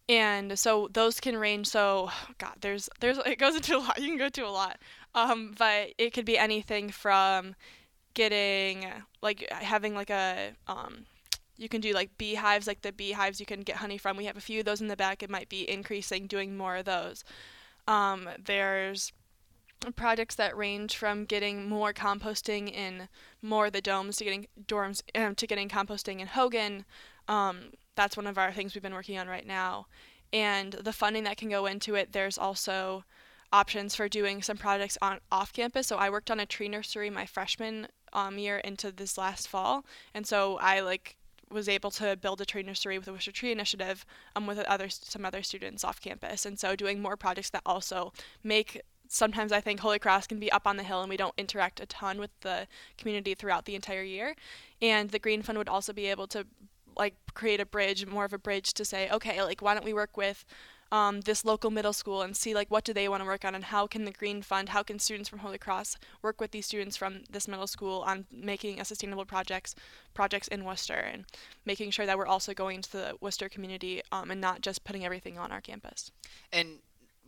and 0.07 0.57
so 0.57 0.89
those 0.91 1.19
can 1.19 1.37
range 1.37 1.67
so 1.67 2.09
god 2.39 2.55
there's 2.61 2.89
there's 2.99 3.17
it 3.25 3.37
goes 3.37 3.55
into 3.55 3.77
a 3.77 3.79
lot 3.79 4.01
you 4.01 4.07
can 4.07 4.17
go 4.17 4.27
to 4.27 4.41
a 4.41 4.49
lot 4.49 4.77
um, 5.15 5.53
but 5.57 5.89
it 5.97 6.13
could 6.13 6.25
be 6.25 6.37
anything 6.37 6.89
from 6.89 7.55
getting 8.15 8.85
like 9.21 9.47
having 9.51 9.93
like 9.95 10.09
a 10.09 10.51
um, 10.67 11.05
you 11.59 11.69
can 11.69 11.81
do 11.81 11.94
like 11.94 12.17
beehives, 12.17 12.67
like 12.67 12.81
the 12.81 12.91
beehives 12.91 13.39
you 13.39 13.45
can 13.45 13.61
get 13.61 13.75
honey 13.75 13.97
from. 13.97 14.18
We 14.18 14.25
have 14.25 14.37
a 14.37 14.42
few 14.42 14.59
of 14.59 14.66
those 14.66 14.81
in 14.81 14.87
the 14.87 14.95
back. 14.95 15.21
It 15.21 15.30
might 15.30 15.49
be 15.49 15.69
increasing, 15.69 16.25
doing 16.25 16.56
more 16.56 16.78
of 16.78 16.85
those. 16.85 17.23
Um, 17.87 18.30
there's 18.44 19.11
projects 19.95 20.35
that 20.35 20.57
range 20.57 20.95
from 20.97 21.25
getting 21.25 21.68
more 21.68 21.94
composting 21.94 22.71
in 22.71 23.09
more 23.42 23.68
of 23.68 23.73
the 23.73 23.81
domes 23.81 24.18
to 24.18 24.23
getting 24.23 24.47
dorms 24.68 25.01
um, 25.16 25.35
to 25.35 25.47
getting 25.47 25.69
composting 25.69 26.19
in 26.19 26.28
Hogan. 26.28 26.85
Um, 27.28 27.71
that's 27.95 28.18
one 28.18 28.28
of 28.28 28.37
our 28.37 28.51
things 28.51 28.73
we've 28.73 28.83
been 28.83 28.94
working 28.94 29.18
on 29.19 29.28
right 29.28 29.45
now. 29.45 29.87
And 30.31 30.73
the 30.73 30.94
funding 30.94 31.23
that 31.25 31.37
can 31.37 31.49
go 31.49 31.66
into 31.66 31.95
it, 31.95 32.13
there's 32.13 32.37
also 32.37 33.04
options 33.51 33.95
for 33.95 34.07
doing 34.07 34.42
some 34.42 34.57
projects 34.57 34.97
on 35.01 35.19
off 35.31 35.51
campus. 35.51 35.87
So 35.87 35.97
I 35.97 36.09
worked 36.09 36.31
on 36.31 36.39
a 36.39 36.45
tree 36.45 36.69
nursery 36.69 37.09
my 37.09 37.25
freshman 37.25 37.87
um, 38.13 38.37
year 38.37 38.57
into 38.59 38.92
this 38.92 39.18
last 39.18 39.47
fall, 39.47 39.85
and 40.13 40.25
so 40.25 40.57
I 40.59 40.80
like 40.81 41.18
was 41.51 41.68
able 41.68 41.91
to 41.91 42.15
build 42.18 42.41
a 42.41 42.45
tree 42.45 42.63
nursery 42.63 42.97
with 42.97 43.06
the 43.06 43.11
Worcester 43.11 43.31
Tree 43.31 43.51
Initiative 43.51 44.06
um, 44.35 44.47
with 44.47 44.59
other 44.59 44.89
some 44.89 45.25
other 45.25 45.41
students 45.41 45.83
off 45.83 46.01
campus, 46.01 46.45
and 46.45 46.59
so 46.59 46.75
doing 46.75 47.01
more 47.01 47.18
projects 47.18 47.49
that 47.51 47.61
also 47.65 48.13
make. 48.44 48.81
Sometimes 49.11 49.51
I 49.51 49.59
think 49.59 49.79
Holy 49.79 49.97
Cross 49.97 50.27
can 50.27 50.39
be 50.39 50.51
up 50.51 50.68
on 50.68 50.77
the 50.77 50.83
hill 50.83 51.01
and 51.01 51.09
we 51.09 51.18
don't 51.18 51.33
interact 51.35 51.79
a 51.79 51.87
ton 51.87 52.19
with 52.19 52.29
the 52.41 52.68
community 52.95 53.33
throughout 53.33 53.65
the 53.65 53.73
entire 53.73 54.03
year. 54.03 54.35
And 54.83 55.09
the 55.09 55.18
Green 55.18 55.41
Fund 55.41 55.57
would 55.57 55.68
also 55.68 55.94
be 55.94 56.06
able 56.06 56.27
to 56.27 56.45
like 56.95 57.15
create 57.33 57.59
a 57.59 57.65
bridge, 57.65 58.06
more 58.06 58.25
of 58.25 58.33
a 58.33 58.37
bridge 58.37 58.71
to 58.73 58.85
say, 58.85 59.09
okay, 59.09 59.41
like 59.41 59.63
why 59.63 59.73
don't 59.73 59.83
we 59.83 59.95
work 59.95 60.15
with 60.15 60.45
um, 60.91 61.21
this 61.21 61.45
local 61.45 61.69
middle 61.69 61.93
school 61.93 62.21
and 62.21 62.35
see 62.35 62.53
like 62.53 62.69
what 62.69 62.83
do 62.83 62.93
they 62.93 63.07
want 63.07 63.21
to 63.21 63.25
work 63.25 63.45
on 63.45 63.55
and 63.55 63.65
how 63.65 63.87
can 63.87 64.05
the 64.05 64.11
Green 64.11 64.41
Fund, 64.41 64.69
how 64.69 64.83
can 64.83 64.99
students 64.99 65.29
from 65.29 65.39
Holy 65.39 65.57
Cross 65.57 65.97
work 66.21 66.41
with 66.41 66.51
these 66.51 66.65
students 66.65 66.97
from 66.97 67.23
this 67.29 67.47
middle 67.47 67.67
school 67.67 68.01
on 68.01 68.25
making 68.31 68.79
a 68.79 68.85
sustainable 68.85 69.25
projects 69.25 69.75
projects 70.13 70.47
in 70.47 70.63
Worcester 70.63 70.93
and 70.93 71.25
making 71.65 71.91
sure 71.91 72.05
that 72.05 72.17
we're 72.17 72.25
also 72.25 72.53
going 72.53 72.81
to 72.81 72.91
the 72.91 73.15
Worcester 73.21 73.49
community 73.49 74.01
um, 74.11 74.31
and 74.31 74.41
not 74.41 74.61
just 74.61 74.83
putting 74.83 75.05
everything 75.05 75.37
on 75.37 75.51
our 75.51 75.61
campus. 75.61 76.11
And 76.51 76.79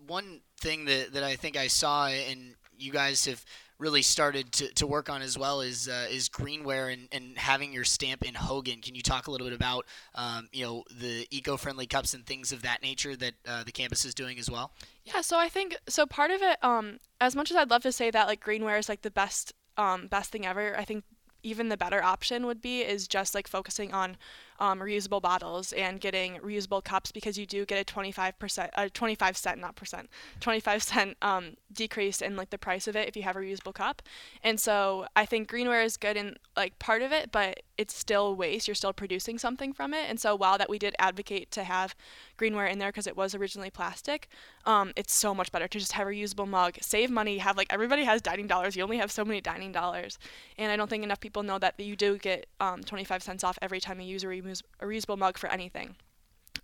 one 0.07 0.41
thing 0.59 0.85
that, 0.85 1.13
that 1.13 1.23
I 1.23 1.35
think 1.35 1.57
I 1.57 1.67
saw 1.67 2.07
and 2.07 2.55
you 2.77 2.91
guys 2.91 3.25
have 3.25 3.45
really 3.81 4.03
started 4.03 4.51
to, 4.51 4.73
to 4.75 4.85
work 4.85 5.09
on 5.09 5.21
as 5.21 5.37
well 5.37 5.59
is 5.61 5.89
uh, 5.89 6.07
is 6.09 6.29
greenware 6.29 6.93
and, 6.93 7.07
and 7.11 7.37
having 7.37 7.73
your 7.73 7.83
stamp 7.83 8.23
in 8.23 8.35
Hogan. 8.35 8.79
Can 8.79 8.95
you 8.95 9.01
talk 9.01 9.27
a 9.27 9.31
little 9.31 9.47
bit 9.47 9.55
about 9.55 9.85
um, 10.15 10.47
you 10.53 10.63
know 10.63 10.83
the 10.95 11.27
eco-friendly 11.31 11.87
cups 11.87 12.13
and 12.13 12.25
things 12.25 12.51
of 12.51 12.61
that 12.61 12.81
nature 12.81 13.15
that 13.15 13.33
uh, 13.47 13.63
the 13.63 13.71
campus 13.71 14.05
is 14.05 14.13
doing 14.13 14.37
as 14.37 14.49
well? 14.49 14.71
Yeah, 15.03 15.21
so 15.21 15.37
I 15.37 15.49
think 15.49 15.75
so. 15.89 16.05
Part 16.05 16.31
of 16.31 16.41
it, 16.41 16.63
um, 16.63 16.99
as 17.19 17.35
much 17.35 17.49
as 17.49 17.57
I'd 17.57 17.71
love 17.71 17.81
to 17.83 17.91
say 17.91 18.11
that 18.11 18.27
like 18.27 18.43
greenware 18.43 18.79
is 18.79 18.87
like 18.87 19.01
the 19.01 19.11
best 19.11 19.53
um, 19.77 20.07
best 20.07 20.31
thing 20.31 20.45
ever, 20.45 20.77
I 20.77 20.85
think 20.85 21.03
even 21.43 21.69
the 21.69 21.77
better 21.77 22.03
option 22.03 22.45
would 22.45 22.61
be 22.61 22.81
is 22.81 23.07
just 23.07 23.33
like 23.33 23.47
focusing 23.47 23.91
on 23.93 24.15
um, 24.61 24.79
reusable 24.79 25.19
bottles 25.19 25.73
and 25.73 25.99
getting 25.99 26.35
reusable 26.35 26.83
cups 26.83 27.11
because 27.11 27.35
you 27.35 27.47
do 27.47 27.65
get 27.65 27.81
a 27.81 27.93
25% 27.93 28.69
a 28.75 28.89
25 28.91 29.35
cent 29.35 29.59
not 29.59 29.75
percent 29.75 30.07
25 30.39 30.83
cent 30.83 31.17
um, 31.23 31.55
decrease 31.73 32.21
in 32.21 32.35
like 32.35 32.51
the 32.51 32.59
price 32.59 32.87
of 32.87 32.95
it 32.95 33.07
if 33.07 33.17
you 33.17 33.23
have 33.23 33.35
a 33.35 33.39
reusable 33.39 33.73
cup. 33.73 34.03
And 34.43 34.59
so 34.59 35.07
i 35.15 35.25
think 35.25 35.51
greenware 35.51 35.83
is 35.83 35.97
good 35.97 36.15
in 36.15 36.37
like 36.55 36.77
part 36.77 37.01
of 37.01 37.11
it 37.11 37.31
but 37.31 37.61
it's 37.77 37.95
still 37.95 38.35
waste. 38.35 38.67
You're 38.67 38.75
still 38.75 38.93
producing 38.93 39.39
something 39.39 39.73
from 39.73 39.95
it. 39.95 40.07
And 40.07 40.19
so 40.19 40.35
while 40.35 40.59
that 40.59 40.69
we 40.69 40.77
did 40.77 40.93
advocate 40.99 41.49
to 41.51 41.63
have 41.63 41.95
greenware 42.37 42.71
in 42.71 42.77
there 42.77 42.89
because 42.89 43.07
it 43.07 43.17
was 43.17 43.33
originally 43.33 43.71
plastic 43.71 44.27
um, 44.67 44.91
it's 44.95 45.13
so 45.15 45.33
much 45.33 45.51
better 45.51 45.67
to 45.67 45.79
just 45.79 45.93
have 45.93 46.05
a 46.05 46.11
reusable 46.11 46.47
mug 46.47 46.77
save 46.81 47.09
money 47.09 47.39
have 47.39 47.57
like 47.57 47.73
everybody 47.73 48.03
has 48.03 48.21
dining 48.21 48.45
dollars. 48.45 48.75
You 48.75 48.83
only 48.83 48.97
have 48.97 49.11
so 49.11 49.25
many 49.25 49.41
dining 49.41 49.71
dollars. 49.71 50.19
And 50.59 50.71
i 50.71 50.75
don't 50.75 50.89
think 50.89 51.03
enough 51.03 51.19
people 51.19 51.41
know 51.41 51.57
that 51.57 51.79
you 51.79 51.95
do 51.95 52.19
get 52.19 52.45
um, 52.59 52.83
25 52.83 53.23
cents 53.23 53.43
off 53.43 53.57
every 53.63 53.79
time 53.79 53.99
you 53.99 54.05
use 54.05 54.23
a 54.23 54.27
reusable 54.27 54.50
a 54.79 54.85
reusable 54.85 55.17
mug 55.17 55.37
for 55.37 55.49
anything. 55.49 55.95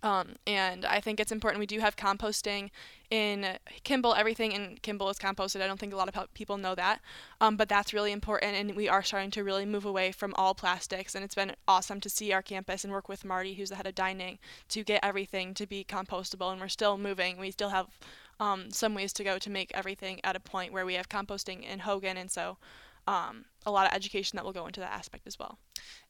Um, 0.02 0.36
and 0.46 0.84
I 0.84 1.00
think 1.00 1.18
it's 1.18 1.32
important. 1.32 1.58
We 1.58 1.66
do 1.66 1.80
have 1.80 1.96
composting 1.96 2.70
in 3.10 3.58
Kimball. 3.82 4.14
Everything 4.14 4.52
in 4.52 4.78
Kimball 4.80 5.08
is 5.10 5.18
composted. 5.18 5.60
I 5.60 5.66
don't 5.66 5.80
think 5.80 5.92
a 5.92 5.96
lot 5.96 6.14
of 6.14 6.34
people 6.34 6.56
know 6.56 6.74
that, 6.76 7.00
um, 7.40 7.56
but 7.56 7.68
that's 7.68 7.92
really 7.92 8.12
important. 8.12 8.54
And 8.54 8.76
we 8.76 8.88
are 8.88 9.02
starting 9.02 9.32
to 9.32 9.42
really 9.42 9.66
move 9.66 9.84
away 9.84 10.12
from 10.12 10.34
all 10.34 10.54
plastics. 10.54 11.14
And 11.14 11.24
it's 11.24 11.34
been 11.34 11.56
awesome 11.66 12.00
to 12.00 12.08
see 12.08 12.32
our 12.32 12.42
campus 12.42 12.84
and 12.84 12.92
work 12.92 13.08
with 13.08 13.24
Marty, 13.24 13.54
who's 13.54 13.70
the 13.70 13.76
head 13.76 13.88
of 13.88 13.94
dining, 13.96 14.38
to 14.68 14.84
get 14.84 15.00
everything 15.02 15.52
to 15.54 15.66
be 15.66 15.84
compostable. 15.84 16.52
And 16.52 16.60
we're 16.60 16.68
still 16.68 16.96
moving. 16.96 17.38
We 17.38 17.50
still 17.50 17.70
have 17.70 17.88
um, 18.38 18.70
some 18.70 18.94
ways 18.94 19.12
to 19.14 19.24
go 19.24 19.38
to 19.38 19.50
make 19.50 19.72
everything 19.74 20.20
at 20.22 20.36
a 20.36 20.40
point 20.40 20.72
where 20.72 20.86
we 20.86 20.94
have 20.94 21.08
composting 21.08 21.64
in 21.64 21.80
Hogan. 21.80 22.16
And 22.16 22.30
so 22.30 22.56
um, 23.08 23.46
a 23.66 23.72
lot 23.72 23.86
of 23.86 23.94
education 23.94 24.36
that 24.36 24.44
will 24.44 24.52
go 24.52 24.66
into 24.66 24.80
that 24.80 24.92
aspect 24.92 25.26
as 25.26 25.38
well. 25.40 25.58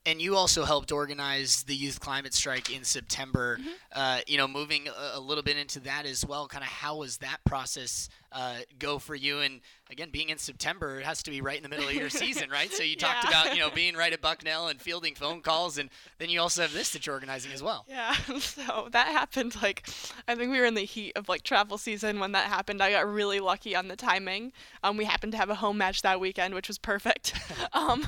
And 0.06 0.22
you 0.22 0.36
also 0.36 0.64
helped 0.64 0.90
organize 0.90 1.64
the 1.64 1.74
youth 1.74 2.00
climate 2.00 2.32
strike 2.32 2.74
in 2.74 2.84
September. 2.84 3.58
Mm-hmm. 3.60 3.68
Uh, 3.92 4.20
you 4.26 4.38
know, 4.38 4.48
moving 4.48 4.88
a, 4.88 5.18
a, 5.18 5.20
little 5.20 5.42
bit 5.42 5.58
into 5.58 5.80
that 5.80 6.06
as 6.06 6.24
well. 6.24 6.48
Kind 6.48 6.64
of 6.64 6.70
how 6.70 6.96
was 6.96 7.18
that 7.18 7.38
process 7.44 8.08
uh, 8.32 8.58
go 8.78 8.98
for 8.98 9.14
you? 9.14 9.40
And 9.40 9.60
again, 9.90 10.08
being 10.10 10.28
in 10.28 10.38
September, 10.38 10.98
it 10.98 11.04
has 11.04 11.22
to 11.24 11.30
be 11.30 11.40
right 11.40 11.56
in 11.56 11.62
the 11.62 11.68
middle 11.68 11.88
of 11.88 11.94
your 11.94 12.08
season, 12.10 12.48
right? 12.48 12.72
So 12.72 12.82
you 12.82 12.96
yeah. 12.98 13.06
talked 13.06 13.28
about 13.28 13.54
you 13.54 13.60
know 13.60 13.70
being 13.70 13.96
right 13.96 14.12
at 14.12 14.20
Bucknell 14.20 14.68
and 14.68 14.80
fielding 14.80 15.14
phone 15.14 15.42
calls, 15.42 15.76
and 15.78 15.90
then 16.18 16.30
you 16.30 16.40
also 16.40 16.62
have 16.62 16.72
this 16.72 16.90
that 16.92 17.06
you're 17.06 17.14
organizing 17.14 17.52
as 17.52 17.62
well. 17.62 17.84
Yeah. 17.88 18.14
So 18.38 18.88
that 18.92 19.08
happened 19.08 19.60
like 19.62 19.88
I 20.26 20.34
think 20.34 20.50
we 20.50 20.58
were 20.58 20.64
in 20.64 20.74
the 20.74 20.84
heat 20.84 21.12
of 21.16 21.28
like 21.28 21.42
travel 21.42 21.76
season 21.76 22.18
when 22.18 22.32
that 22.32 22.46
happened. 22.46 22.82
I 22.82 22.92
got 22.92 23.06
really 23.06 23.40
lucky 23.40 23.76
on 23.76 23.88
the 23.88 23.96
timing. 23.96 24.52
Um, 24.82 24.96
we 24.96 25.04
happened 25.04 25.32
to 25.32 25.38
have 25.38 25.50
a 25.50 25.56
home 25.56 25.78
match 25.78 26.02
that 26.02 26.18
weekend, 26.18 26.54
which 26.54 26.68
was 26.68 26.78
perfect. 26.78 27.34
um, 27.72 28.06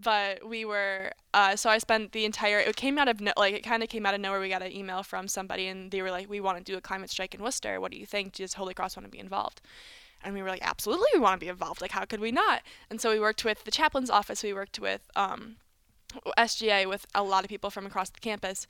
but 0.00 0.46
we 0.46 0.64
were 0.64 1.01
uh, 1.34 1.56
so 1.56 1.70
I 1.70 1.78
spent 1.78 2.12
the 2.12 2.24
entire. 2.24 2.58
It 2.58 2.76
came 2.76 2.98
out 2.98 3.08
of 3.08 3.20
no, 3.20 3.32
like 3.36 3.54
it 3.54 3.62
kind 3.62 3.82
of 3.82 3.88
came 3.88 4.06
out 4.06 4.14
of 4.14 4.20
nowhere. 4.20 4.40
We 4.40 4.48
got 4.48 4.62
an 4.62 4.72
email 4.72 5.02
from 5.02 5.28
somebody, 5.28 5.66
and 5.66 5.90
they 5.90 6.02
were 6.02 6.10
like, 6.10 6.28
"We 6.28 6.40
want 6.40 6.58
to 6.58 6.64
do 6.64 6.76
a 6.76 6.80
climate 6.80 7.10
strike 7.10 7.34
in 7.34 7.42
Worcester. 7.42 7.80
What 7.80 7.92
do 7.92 7.98
you 7.98 8.06
think? 8.06 8.34
Does 8.34 8.54
Holy 8.54 8.74
Cross 8.74 8.96
want 8.96 9.06
to 9.06 9.10
be 9.10 9.18
involved?" 9.18 9.60
And 10.24 10.34
we 10.34 10.42
were 10.42 10.48
like, 10.48 10.62
"Absolutely, 10.62 11.08
we 11.14 11.20
want 11.20 11.40
to 11.40 11.44
be 11.44 11.48
involved. 11.48 11.80
Like, 11.80 11.92
how 11.92 12.04
could 12.04 12.20
we 12.20 12.32
not?" 12.32 12.62
And 12.90 13.00
so 13.00 13.10
we 13.10 13.20
worked 13.20 13.44
with 13.44 13.64
the 13.64 13.70
chaplain's 13.70 14.10
office. 14.10 14.42
We 14.42 14.52
worked 14.52 14.78
with 14.78 15.02
um, 15.16 15.56
SGA 16.38 16.86
with 16.86 17.06
a 17.14 17.22
lot 17.22 17.44
of 17.44 17.48
people 17.48 17.70
from 17.70 17.86
across 17.86 18.10
the 18.10 18.20
campus, 18.20 18.66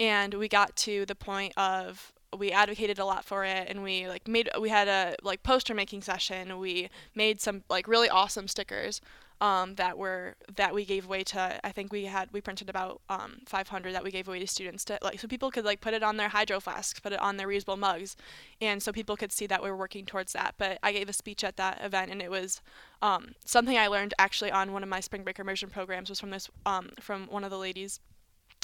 and 0.00 0.34
we 0.34 0.48
got 0.48 0.76
to 0.76 1.06
the 1.06 1.14
point 1.14 1.52
of 1.56 2.12
we 2.36 2.50
advocated 2.50 2.98
a 2.98 3.04
lot 3.04 3.24
for 3.24 3.44
it 3.44 3.68
and 3.68 3.82
we 3.82 4.08
like 4.08 4.26
made 4.28 4.50
we 4.60 4.68
had 4.68 4.88
a 4.88 5.14
like 5.22 5.42
poster 5.42 5.74
making 5.74 6.02
session 6.02 6.58
we 6.58 6.90
made 7.14 7.40
some 7.40 7.62
like 7.70 7.86
really 7.88 8.08
awesome 8.08 8.48
stickers 8.48 9.00
um, 9.40 9.74
that 9.74 9.98
were 9.98 10.34
that 10.56 10.74
we 10.74 10.84
gave 10.84 11.04
away 11.04 11.22
to 11.22 11.60
I 11.62 11.70
think 11.70 11.92
we 11.92 12.06
had 12.06 12.30
we 12.32 12.40
printed 12.40 12.70
about 12.70 13.02
um, 13.10 13.40
500 13.46 13.94
that 13.94 14.02
we 14.02 14.10
gave 14.10 14.28
away 14.28 14.38
to 14.38 14.46
students 14.46 14.84
to 14.86 14.98
like 15.02 15.20
so 15.20 15.28
people 15.28 15.50
could 15.50 15.64
like 15.64 15.80
put 15.80 15.92
it 15.94 16.02
on 16.02 16.16
their 16.16 16.30
hydro 16.30 16.58
flasks, 16.58 17.00
put 17.00 17.12
it 17.12 17.20
on 17.20 17.36
their 17.36 17.46
reusable 17.46 17.78
mugs, 17.78 18.16
and 18.60 18.82
so 18.82 18.92
people 18.92 19.16
could 19.16 19.32
see 19.32 19.46
that 19.46 19.62
we 19.62 19.70
were 19.70 19.76
working 19.76 20.06
towards 20.06 20.32
that. 20.32 20.54
But 20.56 20.78
I 20.82 20.92
gave 20.92 21.08
a 21.08 21.12
speech 21.12 21.44
at 21.44 21.56
that 21.56 21.84
event, 21.84 22.10
and 22.10 22.22
it 22.22 22.30
was 22.30 22.62
um, 23.02 23.34
something 23.44 23.76
I 23.76 23.88
learned 23.88 24.14
actually 24.18 24.50
on 24.50 24.72
one 24.72 24.82
of 24.82 24.88
my 24.88 25.00
spring 25.00 25.22
break 25.22 25.38
immersion 25.38 25.68
programs 25.68 26.08
was 26.08 26.20
from 26.20 26.30
this 26.30 26.48
um, 26.64 26.90
from 27.00 27.26
one 27.26 27.44
of 27.44 27.50
the 27.50 27.58
ladies. 27.58 28.00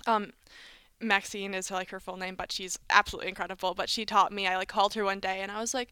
Um, 0.06 0.32
Maxine 1.02 1.52
is 1.52 1.70
like 1.70 1.90
her 1.90 2.00
full 2.00 2.16
name, 2.16 2.36
but 2.36 2.50
she's 2.52 2.78
absolutely 2.88 3.28
incredible. 3.28 3.74
But 3.74 3.90
she 3.90 4.06
taught 4.06 4.32
me. 4.32 4.46
I 4.46 4.56
like 4.56 4.68
called 4.68 4.94
her 4.94 5.04
one 5.04 5.20
day, 5.20 5.40
and 5.42 5.52
I 5.52 5.60
was 5.60 5.74
like, 5.74 5.90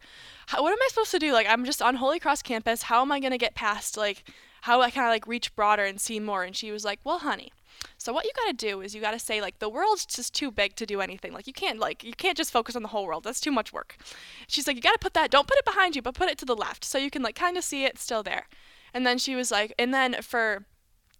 "What 0.56 0.72
am 0.72 0.78
I 0.80 0.88
supposed 0.88 1.10
to 1.10 1.18
do? 1.18 1.32
Like, 1.32 1.48
I'm 1.48 1.66
just 1.66 1.82
on 1.82 1.96
Holy 1.96 2.18
Cross 2.18 2.42
campus. 2.42 2.82
How 2.82 3.02
am 3.02 3.12
I 3.12 3.20
gonna 3.20 3.36
get 3.36 3.54
past 3.54 3.96
like 3.98 4.24
how 4.62 4.80
I 4.80 4.90
kind 4.90 5.06
of 5.06 5.10
like 5.10 5.26
reach 5.26 5.54
broader 5.54 5.84
and 5.84 6.00
see 6.00 6.20
more. 6.20 6.44
And 6.44 6.56
she 6.56 6.70
was 6.70 6.84
like, 6.84 7.00
well, 7.04 7.20
honey, 7.20 7.52
so 7.98 8.12
what 8.12 8.24
you 8.24 8.32
got 8.34 8.46
to 8.46 8.66
do 8.66 8.80
is 8.80 8.94
you 8.94 9.00
got 9.00 9.12
to 9.12 9.18
say 9.18 9.40
like 9.40 9.58
the 9.58 9.68
world's 9.68 10.06
just 10.06 10.34
too 10.34 10.50
big 10.50 10.76
to 10.76 10.86
do 10.86 11.00
anything. 11.00 11.32
Like 11.32 11.46
you 11.46 11.52
can't 11.52 11.78
like 11.78 12.04
you 12.04 12.12
can't 12.12 12.36
just 12.36 12.50
focus 12.50 12.76
on 12.76 12.82
the 12.82 12.88
whole 12.88 13.06
world. 13.06 13.24
That's 13.24 13.40
too 13.40 13.52
much 13.52 13.72
work. 13.72 13.96
She's 14.46 14.66
like 14.66 14.76
you 14.76 14.82
got 14.82 14.92
to 14.92 14.98
put 14.98 15.14
that 15.14 15.30
don't 15.30 15.46
put 15.46 15.58
it 15.58 15.64
behind 15.64 15.96
you, 15.96 16.02
but 16.02 16.14
put 16.14 16.30
it 16.30 16.38
to 16.38 16.44
the 16.44 16.56
left 16.56 16.84
so 16.84 16.98
you 16.98 17.10
can 17.10 17.22
like 17.22 17.34
kind 17.34 17.56
of 17.56 17.64
see 17.64 17.84
it 17.84 17.98
still 17.98 18.22
there. 18.22 18.46
And 18.92 19.06
then 19.06 19.18
she 19.18 19.34
was 19.34 19.50
like 19.50 19.72
and 19.78 19.94
then 19.94 20.16
for 20.22 20.64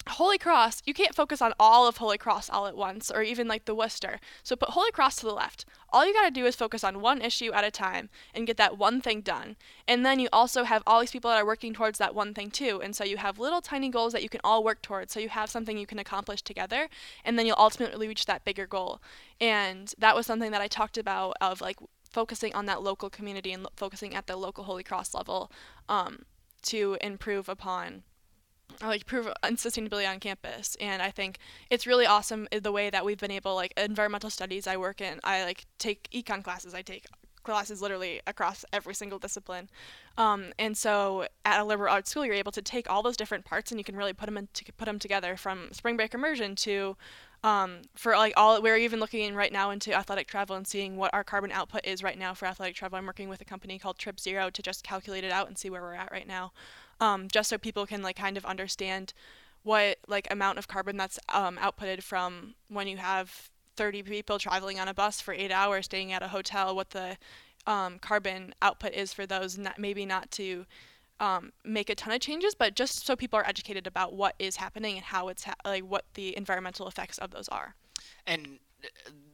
Holy 0.09 0.39
Cross, 0.39 0.83
you 0.87 0.95
can't 0.95 1.15
focus 1.15 1.43
on 1.43 1.53
all 1.61 1.87
of 1.87 1.99
Holy 1.99 2.17
Cross 2.19 2.49
all 2.49 2.67
at 2.67 2.77
once, 2.77 3.11
or 3.11 3.23
even 3.23 3.47
like 3.47 3.67
the 3.67 3.75
Worcester. 3.75 4.19
So 4.43 4.57
put 4.57 4.71
Holy 4.71 4.91
Cross 4.91 5.17
to 5.17 5.27
the 5.27 5.33
left. 5.33 5.67
All 5.91 6.07
you 6.07 6.15
gotta 6.15 6.31
do 6.31 6.47
is 6.47 6.57
focus 6.57 6.83
on 6.83 7.01
one 7.01 7.21
issue 7.21 7.53
at 7.53 7.65
a 7.65 7.71
time 7.71 8.09
and 8.35 8.47
get 8.47 8.57
that 8.57 8.79
one 8.79 9.01
thing 9.01 9.21
done. 9.21 9.57
And 9.87 10.05
then 10.05 10.19
you 10.19 10.29
also 10.33 10.65
have 10.65 10.83
all 10.87 11.01
these 11.01 11.11
people 11.11 11.31
that 11.31 11.37
are 11.37 11.47
working 11.47 11.75
towards 11.75 11.99
that 11.99 12.15
one 12.15 12.33
thing 12.33 12.51
too. 12.51 12.81
And 12.83 12.97
so 12.97 13.05
you 13.05 13.19
have 13.19 13.39
little 13.39 13.61
tiny 13.61 13.89
goals 13.89 14.13
that 14.13 14.23
you 14.23 14.29
can 14.29 14.41
all 14.43 14.65
work 14.65 14.81
towards. 14.83 15.13
So 15.13 15.21
you 15.21 15.29
have 15.29 15.51
something 15.51 15.77
you 15.77 15.87
can 15.87 15.99
accomplish 15.99 16.43
together, 16.43 16.89
and 17.25 17.39
then 17.39 17.47
you'll 17.47 17.57
ultimately 17.59 18.09
reach 18.09 18.27
that 18.27 18.45
bigger 18.45 18.67
goal. 18.67 19.01
And 19.41 19.93
that 19.99 20.17
was 20.17 20.27
something 20.27 20.51
that 20.51 20.63
I 20.63 20.69
talked 20.69 20.97
about 20.97 21.37
of 21.41 21.61
like 21.61 21.79
focusing 22.11 22.55
on 22.55 22.67
that 22.67 22.83
local 22.83 23.11
community 23.11 23.53
and 23.53 23.65
lo- 23.65 23.73
focusing 23.77 24.15
at 24.15 24.27
the 24.27 24.37
local 24.37 24.65
Holy 24.65 24.83
Cross 24.83 25.15
level 25.15 25.53
um, 25.89 26.25
to 26.63 26.97
improve 27.01 27.49
upon 27.49 28.03
like 28.83 29.07
prove 29.07 29.29
sustainability 29.45 30.09
on 30.09 30.21
campus. 30.21 30.77
And 30.81 31.03
i 31.03 31.11
think 31.11 31.39
it's 31.71 31.87
really 31.87 32.07
awesome 32.07 32.49
the 32.51 32.73
way 32.73 32.91
that 32.91 33.05
we've 33.05 33.19
been 33.19 33.31
able 33.31 33.55
like 33.55 33.73
environmental 33.77 34.31
studies 34.31 34.67
i 34.67 34.77
work 34.77 35.01
in 35.01 35.21
i 35.25 35.45
like 35.45 35.67
take 35.79 36.09
econ 36.13 36.43
classes. 36.43 36.75
I 36.75 36.83
take 36.83 37.07
classes 37.43 37.81
literally 37.81 38.21
across 38.27 38.65
every 38.73 38.95
single 38.95 39.19
discipline. 39.19 39.69
Um, 40.19 40.53
and 40.59 40.77
so 40.77 41.27
at 41.45 41.61
a 41.61 41.65
liberal 41.65 41.93
arts 41.93 42.11
school 42.11 42.27
you're 42.27 42.35
able 42.35 42.53
to 42.53 42.63
take 42.63 42.91
all 42.91 43.03
those 43.03 43.17
different 43.17 43.45
parts 43.45 43.71
and 43.71 43.81
you 43.81 43.85
can 43.85 43.97
really 43.97 44.13
put 44.13 44.27
them 44.27 44.37
in 44.37 44.49
to 44.53 44.73
put 44.75 44.85
them 44.85 44.99
together 44.99 45.37
from 45.37 45.69
spring 45.73 45.97
break 45.97 46.13
immersion 46.15 46.55
to 46.57 46.97
um, 47.43 47.79
for 47.97 48.13
like 48.13 48.35
all 48.37 48.61
we're 48.61 48.77
even 48.77 49.01
looking 49.01 49.35
right 49.35 49.53
now 49.53 49.71
into 49.71 49.95
athletic 49.95 50.27
travel 50.27 50.57
and 50.57 50.67
seeing 50.67 50.97
what 50.97 51.15
our 51.15 51.25
carbon 51.25 51.51
output 51.51 51.87
is 51.87 52.03
right 52.03 52.19
now 52.19 52.35
for 52.35 52.47
athletic 52.47 52.77
travel. 52.77 52.99
I'm 52.99 53.07
working 53.07 53.31
with 53.31 53.41
a 53.41 53.47
company 53.47 53.79
called 53.79 53.99
trip 53.99 54.21
zero 54.21 54.51
to 54.51 54.63
just 54.63 54.85
calculate 54.85 55.25
it 55.25 55.33
out 55.33 55.49
and 55.49 55.57
see 55.57 55.71
where 55.71 55.81
we're 55.81 55.95
at 55.95 56.13
right 56.13 56.29
now 56.29 56.53
um, 57.01 57.29
just 57.29 57.49
so 57.49 57.59
people 57.59 57.87
can 57.87 58.03
like 58.03 58.17
kind 58.17 58.37
of 58.37 58.45
understand 58.45 59.13
what 59.63 59.99
like 60.07 60.27
amount 60.31 60.59
of 60.59 60.69
carbon 60.69 60.97
that's 60.97 61.19
um, 61.29 61.57
outputted 61.59 62.03
from 62.03 62.55
when 62.69 62.87
you 62.87 62.97
have 62.97 63.51
30 63.77 64.03
people 64.03 64.39
traveling 64.39 64.79
on 64.79 64.89
a 64.89 64.95
bus 64.95 65.21
for 65.21 65.35
eight 65.35 65.51
hours 65.51 65.87
staying 65.87 66.13
at 66.13 66.23
a 66.23 66.29
hotel 66.29 66.75
what 66.75 66.91
the 66.91 67.17
um, 67.67 67.99
carbon 67.99 68.55
output 68.63 68.93
is 68.93 69.13
for 69.13 69.27
those 69.27 69.59
not, 69.59 69.79
maybe 69.79 70.07
not 70.07 70.31
to 70.31 70.65
um, 71.19 71.53
make 71.65 71.91
a 71.91 71.95
ton 71.95 72.15
of 72.15 72.21
changes 72.21 72.55
but 72.55 72.75
just 72.75 73.07
so 73.07 73.15
people 73.15 73.39
are 73.39 73.47
educated 73.47 73.87
about 73.87 74.15
what 74.15 74.35
is 74.39 74.57
happening 74.57 74.97
and 74.97 75.05
how 75.05 75.29
it's 75.29 75.45
ha- 75.45 75.55
like 75.65 75.85
what 75.85 76.05
the 76.15 76.37
environmental 76.37 76.89
effects 76.89 77.19
of 77.19 77.31
those 77.31 77.49
are. 77.49 77.75
And 78.27 78.59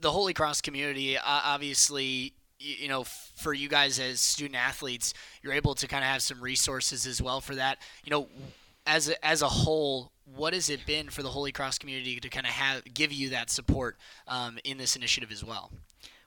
the 0.01 0.11
holy 0.11 0.35
cross 0.35 0.61
community 0.61 1.17
uh, 1.17 1.23
obviously 1.25 2.35
you 2.59 2.89
know, 2.89 3.05
for 3.05 3.53
you 3.53 3.69
guys 3.69 3.99
as 3.99 4.21
student 4.21 4.57
athletes, 4.57 5.15
you're 5.43 5.53
able 5.53 5.75
to 5.75 5.87
kind 5.87 6.05
of 6.05 6.11
have 6.11 6.23
some 6.23 6.41
resources 6.41 7.07
as 7.07 7.21
well 7.21 7.41
for 7.41 7.55
that. 7.55 7.79
You 8.05 8.11
know, 8.11 8.29
as 8.87 9.09
a, 9.09 9.27
as 9.27 9.43
a 9.43 9.49
whole, 9.49 10.13
what 10.25 10.55
has 10.55 10.71
it 10.71 10.87
been 10.87 11.09
for 11.09 11.23
the 11.23 11.31
Holy 11.31 11.53
Cross 11.53 11.79
community 11.79 12.19
to 12.19 12.29
kind 12.29 12.47
of 12.47 12.53
have 12.53 12.83
give 12.93 13.13
you 13.13 13.31
that 13.31 13.51
support 13.51 13.97
um, 14.27 14.59
in 14.65 14.79
this 14.79 14.97
initiative 14.97 15.31
as 15.31 15.45
well? 15.45 15.71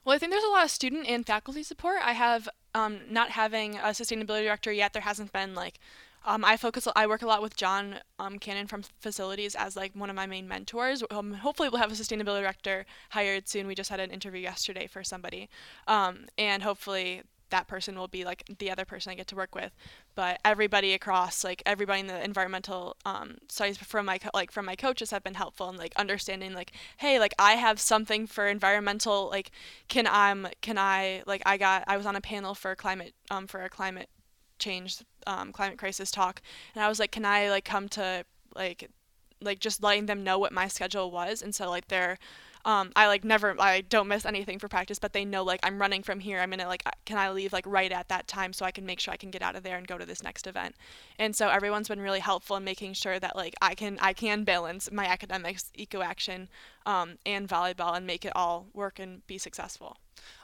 Well, 0.04 0.14
I 0.14 0.18
think 0.18 0.32
there's 0.32 0.44
a 0.44 0.48
lot 0.48 0.64
of 0.64 0.70
student 0.70 1.06
and 1.06 1.26
faculty 1.26 1.62
support. 1.62 1.98
I 2.02 2.12
have 2.12 2.48
um, 2.74 3.00
not 3.10 3.30
having 3.30 3.76
a 3.76 3.88
sustainability 3.88 4.44
director 4.44 4.72
yet. 4.72 4.92
There 4.92 5.02
hasn't 5.02 5.32
been 5.32 5.54
like 5.54 5.78
um, 6.24 6.44
I 6.44 6.56
focus. 6.56 6.86
I 6.94 7.06
work 7.06 7.22
a 7.22 7.26
lot 7.26 7.42
with 7.42 7.56
John 7.56 7.96
um, 8.18 8.38
Cannon 8.38 8.66
from 8.66 8.82
Facilities 9.00 9.54
as 9.54 9.76
like 9.76 9.92
one 9.94 10.10
of 10.10 10.16
my 10.16 10.26
main 10.26 10.46
mentors. 10.46 11.02
Um, 11.10 11.34
hopefully, 11.34 11.68
we'll 11.68 11.80
have 11.80 11.92
a 11.92 11.94
sustainability 11.94 12.40
director 12.40 12.84
hired 13.10 13.48
soon. 13.48 13.66
We 13.66 13.74
just 13.74 13.90
had 13.90 14.00
an 14.00 14.10
interview 14.10 14.40
yesterday 14.40 14.86
for 14.86 15.02
somebody, 15.02 15.48
um, 15.86 16.26
and 16.36 16.62
hopefully 16.62 17.22
that 17.50 17.66
person 17.66 17.98
will 17.98 18.08
be 18.08 18.24
like 18.24 18.44
the 18.58 18.70
other 18.70 18.84
person 18.84 19.10
I 19.10 19.14
get 19.14 19.26
to 19.28 19.36
work 19.36 19.54
with. 19.54 19.72
But 20.14 20.40
everybody 20.44 20.94
across, 20.94 21.44
like 21.44 21.62
everybody 21.66 22.00
in 22.00 22.06
the 22.06 22.24
environmental 22.24 22.96
um, 23.04 23.38
studies 23.48 23.76
from 23.78 24.06
my 24.06 24.18
co- 24.18 24.30
like 24.34 24.50
from 24.50 24.66
my 24.66 24.76
coaches 24.76 25.10
have 25.10 25.22
been 25.22 25.34
helpful 25.34 25.68
in 25.68 25.76
like 25.76 25.94
understanding 25.96 26.52
like, 26.52 26.72
hey, 26.98 27.18
like 27.18 27.34
I 27.38 27.52
have 27.52 27.80
something 27.80 28.26
for 28.26 28.46
environmental. 28.46 29.28
Like, 29.28 29.50
can 29.88 30.06
I'm 30.06 30.48
can 30.60 30.78
I 30.78 31.22
like 31.26 31.42
I 31.46 31.56
got 31.56 31.84
I 31.86 31.96
was 31.96 32.06
on 32.06 32.16
a 32.16 32.20
panel 32.20 32.54
for 32.54 32.74
climate 32.74 33.14
um 33.30 33.46
for 33.46 33.62
a 33.62 33.68
climate 33.68 34.08
change 34.58 35.02
um, 35.26 35.52
climate 35.52 35.78
crisis 35.78 36.10
talk, 36.10 36.42
and 36.74 36.84
I 36.84 36.88
was 36.88 36.98
like, 36.98 37.12
can 37.12 37.24
I 37.24 37.50
like 37.50 37.64
come 37.64 37.88
to 37.90 38.24
like 38.54 38.90
like 39.42 39.58
just 39.58 39.82
letting 39.82 40.06
them 40.06 40.22
know 40.22 40.38
what 40.38 40.52
my 40.52 40.68
schedule 40.68 41.10
was, 41.10 41.42
and 41.42 41.54
so 41.54 41.68
like 41.68 41.88
they're 41.88 42.18
um, 42.64 42.92
I 42.94 43.06
like 43.06 43.24
never 43.24 43.56
I 43.58 43.80
don't 43.80 44.08
miss 44.08 44.26
anything 44.26 44.58
for 44.58 44.68
practice, 44.68 44.98
but 44.98 45.12
they 45.12 45.24
know 45.24 45.42
like 45.42 45.60
I'm 45.62 45.80
running 45.80 46.02
from 46.02 46.20
here. 46.20 46.40
I'm 46.40 46.50
gonna 46.50 46.66
like 46.66 46.82
can 47.06 47.16
I 47.16 47.30
leave 47.30 47.52
like 47.52 47.64
right 47.66 47.90
at 47.90 48.08
that 48.08 48.28
time 48.28 48.52
so 48.52 48.66
I 48.66 48.70
can 48.70 48.84
make 48.84 49.00
sure 49.00 49.14
I 49.14 49.16
can 49.16 49.30
get 49.30 49.42
out 49.42 49.56
of 49.56 49.62
there 49.62 49.78
and 49.78 49.86
go 49.86 49.96
to 49.96 50.04
this 50.04 50.22
next 50.22 50.46
event. 50.46 50.74
And 51.18 51.34
so 51.34 51.48
everyone's 51.48 51.88
been 51.88 52.00
really 52.00 52.20
helpful 52.20 52.56
in 52.56 52.64
making 52.64 52.92
sure 52.94 53.18
that 53.18 53.34
like 53.34 53.54
I 53.62 53.74
can 53.74 53.98
I 54.00 54.12
can 54.12 54.44
balance 54.44 54.90
my 54.92 55.06
academics, 55.06 55.70
eco 55.74 56.02
action, 56.02 56.48
um, 56.86 57.18
and 57.26 57.48
volleyball 57.48 57.96
and 57.96 58.06
make 58.06 58.24
it 58.24 58.32
all 58.34 58.66
work 58.72 58.98
and 58.98 59.26
be 59.26 59.38
successful. 59.38 59.96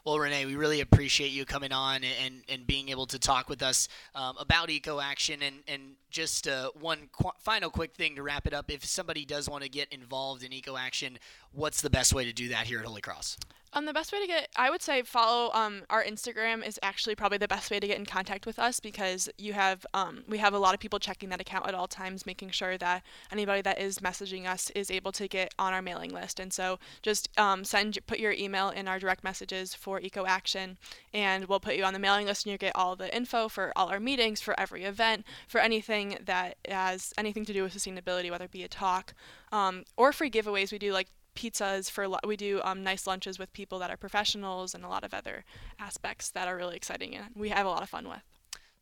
Well, 0.04 0.18
Renee, 0.18 0.46
we 0.46 0.56
really 0.56 0.80
appreciate 0.80 1.32
you 1.32 1.44
coming 1.44 1.72
on 1.72 2.02
and, 2.02 2.42
and 2.48 2.66
being 2.66 2.88
able 2.88 3.06
to 3.06 3.18
talk 3.18 3.48
with 3.48 3.62
us 3.62 3.88
um, 4.14 4.36
about 4.38 4.70
Eco 4.70 5.00
Action. 5.00 5.42
And, 5.42 5.56
and 5.68 5.82
just 6.10 6.48
uh, 6.48 6.70
one 6.80 7.10
qu- 7.12 7.32
final 7.40 7.70
quick 7.70 7.94
thing 7.94 8.16
to 8.16 8.22
wrap 8.22 8.46
it 8.46 8.54
up. 8.54 8.70
If 8.70 8.84
somebody 8.84 9.24
does 9.24 9.48
want 9.48 9.64
to 9.64 9.68
get 9.68 9.92
involved 9.92 10.42
in 10.42 10.52
Eco 10.52 10.76
Action, 10.76 11.18
what's 11.52 11.82
the 11.82 11.90
best 11.90 12.14
way 12.14 12.24
to 12.24 12.32
do 12.32 12.48
that 12.48 12.66
here 12.66 12.78
at 12.78 12.86
Holy 12.86 13.02
Cross? 13.02 13.36
Um, 13.76 13.84
the 13.84 13.92
best 13.92 14.10
way 14.10 14.22
to 14.22 14.26
get, 14.26 14.48
I 14.56 14.70
would 14.70 14.80
say, 14.80 15.02
follow 15.02 15.52
um, 15.52 15.82
our 15.90 16.02
Instagram 16.02 16.66
is 16.66 16.80
actually 16.82 17.14
probably 17.14 17.36
the 17.36 17.46
best 17.46 17.70
way 17.70 17.78
to 17.78 17.86
get 17.86 17.98
in 17.98 18.06
contact 18.06 18.46
with 18.46 18.58
us 18.58 18.80
because 18.80 19.28
you 19.36 19.52
have, 19.52 19.84
um, 19.92 20.24
we 20.26 20.38
have 20.38 20.54
a 20.54 20.58
lot 20.58 20.72
of 20.72 20.80
people 20.80 20.98
checking 20.98 21.28
that 21.28 21.42
account 21.42 21.68
at 21.68 21.74
all 21.74 21.86
times, 21.86 22.24
making 22.24 22.52
sure 22.52 22.78
that 22.78 23.02
anybody 23.30 23.60
that 23.60 23.78
is 23.78 23.98
messaging 23.98 24.46
us 24.46 24.70
is 24.70 24.90
able 24.90 25.12
to 25.12 25.28
get 25.28 25.52
on 25.58 25.74
our 25.74 25.82
mailing 25.82 26.10
list. 26.10 26.40
And 26.40 26.54
so 26.54 26.78
just 27.02 27.28
um, 27.38 27.64
send, 27.64 27.98
put 28.06 28.18
your 28.18 28.32
email 28.32 28.70
in 28.70 28.88
our 28.88 28.98
direct 28.98 29.22
messages 29.22 29.74
for 29.74 30.00
Eco 30.00 30.24
Action, 30.24 30.78
and 31.12 31.44
we'll 31.44 31.60
put 31.60 31.76
you 31.76 31.84
on 31.84 31.92
the 31.92 31.98
mailing 31.98 32.24
list, 32.24 32.46
and 32.46 32.52
you 32.52 32.56
get 32.56 32.74
all 32.74 32.96
the 32.96 33.14
info 33.14 33.46
for 33.46 33.74
all 33.76 33.90
our 33.90 34.00
meetings, 34.00 34.40
for 34.40 34.58
every 34.58 34.84
event, 34.84 35.26
for 35.46 35.60
anything 35.60 36.16
that 36.24 36.56
has 36.66 37.12
anything 37.18 37.44
to 37.44 37.52
do 37.52 37.62
with 37.62 37.74
sustainability, 37.74 38.30
whether 38.30 38.46
it 38.46 38.50
be 38.50 38.64
a 38.64 38.68
talk 38.68 39.12
um, 39.52 39.84
or 39.98 40.14
free 40.14 40.30
giveaways. 40.30 40.72
We 40.72 40.78
do 40.78 40.94
like 40.94 41.08
pizzas 41.36 41.90
for 41.90 42.08
we 42.26 42.36
do 42.36 42.60
um, 42.64 42.82
nice 42.82 43.06
lunches 43.06 43.38
with 43.38 43.52
people 43.52 43.78
that 43.78 43.90
are 43.90 43.96
professionals 43.96 44.74
and 44.74 44.84
a 44.84 44.88
lot 44.88 45.04
of 45.04 45.14
other 45.14 45.44
aspects 45.78 46.30
that 46.30 46.48
are 46.48 46.56
really 46.56 46.76
exciting 46.76 47.14
and 47.14 47.26
we 47.34 47.50
have 47.50 47.66
a 47.66 47.68
lot 47.68 47.82
of 47.82 47.88
fun 47.88 48.08
with. 48.08 48.22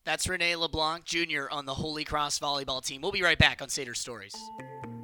That's 0.04 0.28
Renee 0.28 0.56
LeBlanc 0.56 1.04
Jr. 1.04 1.44
on 1.50 1.64
the 1.64 1.74
Holy 1.74 2.04
Cross 2.04 2.38
volleyball 2.38 2.84
team. 2.84 3.00
We'll 3.00 3.12
be 3.12 3.22
right 3.22 3.38
back 3.38 3.62
on 3.62 3.68
Sater 3.68 3.96
Stories. 3.96 4.34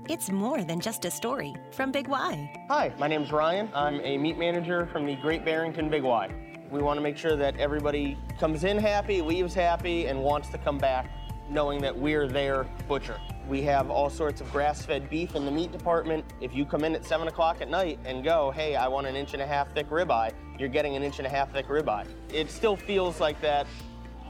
It's 0.08 0.30
more 0.30 0.62
than 0.62 0.80
just 0.80 1.04
a 1.04 1.10
story 1.10 1.54
from 1.72 1.90
Big 1.90 2.06
Y. 2.08 2.52
Hi, 2.68 2.92
my 2.98 3.08
name's 3.08 3.32
Ryan. 3.32 3.70
I'm 3.74 4.00
a 4.00 4.18
meat 4.18 4.36
manager 4.36 4.88
from 4.92 5.06
the 5.06 5.16
Great 5.16 5.44
Barrington 5.44 5.88
Big 5.88 6.02
Y. 6.02 6.28
We 6.70 6.82
want 6.82 6.98
to 6.98 7.00
make 7.00 7.16
sure 7.16 7.36
that 7.36 7.56
everybody 7.58 8.18
comes 8.38 8.64
in 8.64 8.76
happy, 8.76 9.22
leaves 9.22 9.54
happy, 9.54 10.06
and 10.06 10.22
wants 10.22 10.48
to 10.50 10.58
come 10.58 10.78
back 10.78 11.10
knowing 11.48 11.80
that 11.82 11.96
we're 11.96 12.28
their 12.28 12.64
butcher. 12.86 13.18
We 13.50 13.62
have 13.62 13.90
all 13.90 14.08
sorts 14.08 14.40
of 14.40 14.48
grass-fed 14.52 15.10
beef 15.10 15.34
in 15.34 15.44
the 15.44 15.50
meat 15.50 15.72
department. 15.72 16.24
If 16.40 16.54
you 16.54 16.64
come 16.64 16.84
in 16.84 16.94
at 16.94 17.04
7 17.04 17.26
o'clock 17.26 17.60
at 17.60 17.68
night 17.68 17.98
and 18.04 18.22
go, 18.22 18.52
hey, 18.52 18.76
I 18.76 18.86
want 18.86 19.08
an 19.08 19.16
inch 19.16 19.32
and 19.32 19.42
a 19.42 19.46
half 19.46 19.74
thick 19.74 19.90
ribeye, 19.90 20.32
you're 20.56 20.68
getting 20.68 20.94
an 20.94 21.02
inch 21.02 21.18
and 21.18 21.26
a 21.26 21.30
half 21.30 21.52
thick 21.52 21.66
ribeye. 21.66 22.06
It 22.32 22.48
still 22.48 22.76
feels 22.76 23.18
like 23.18 23.40
that 23.40 23.66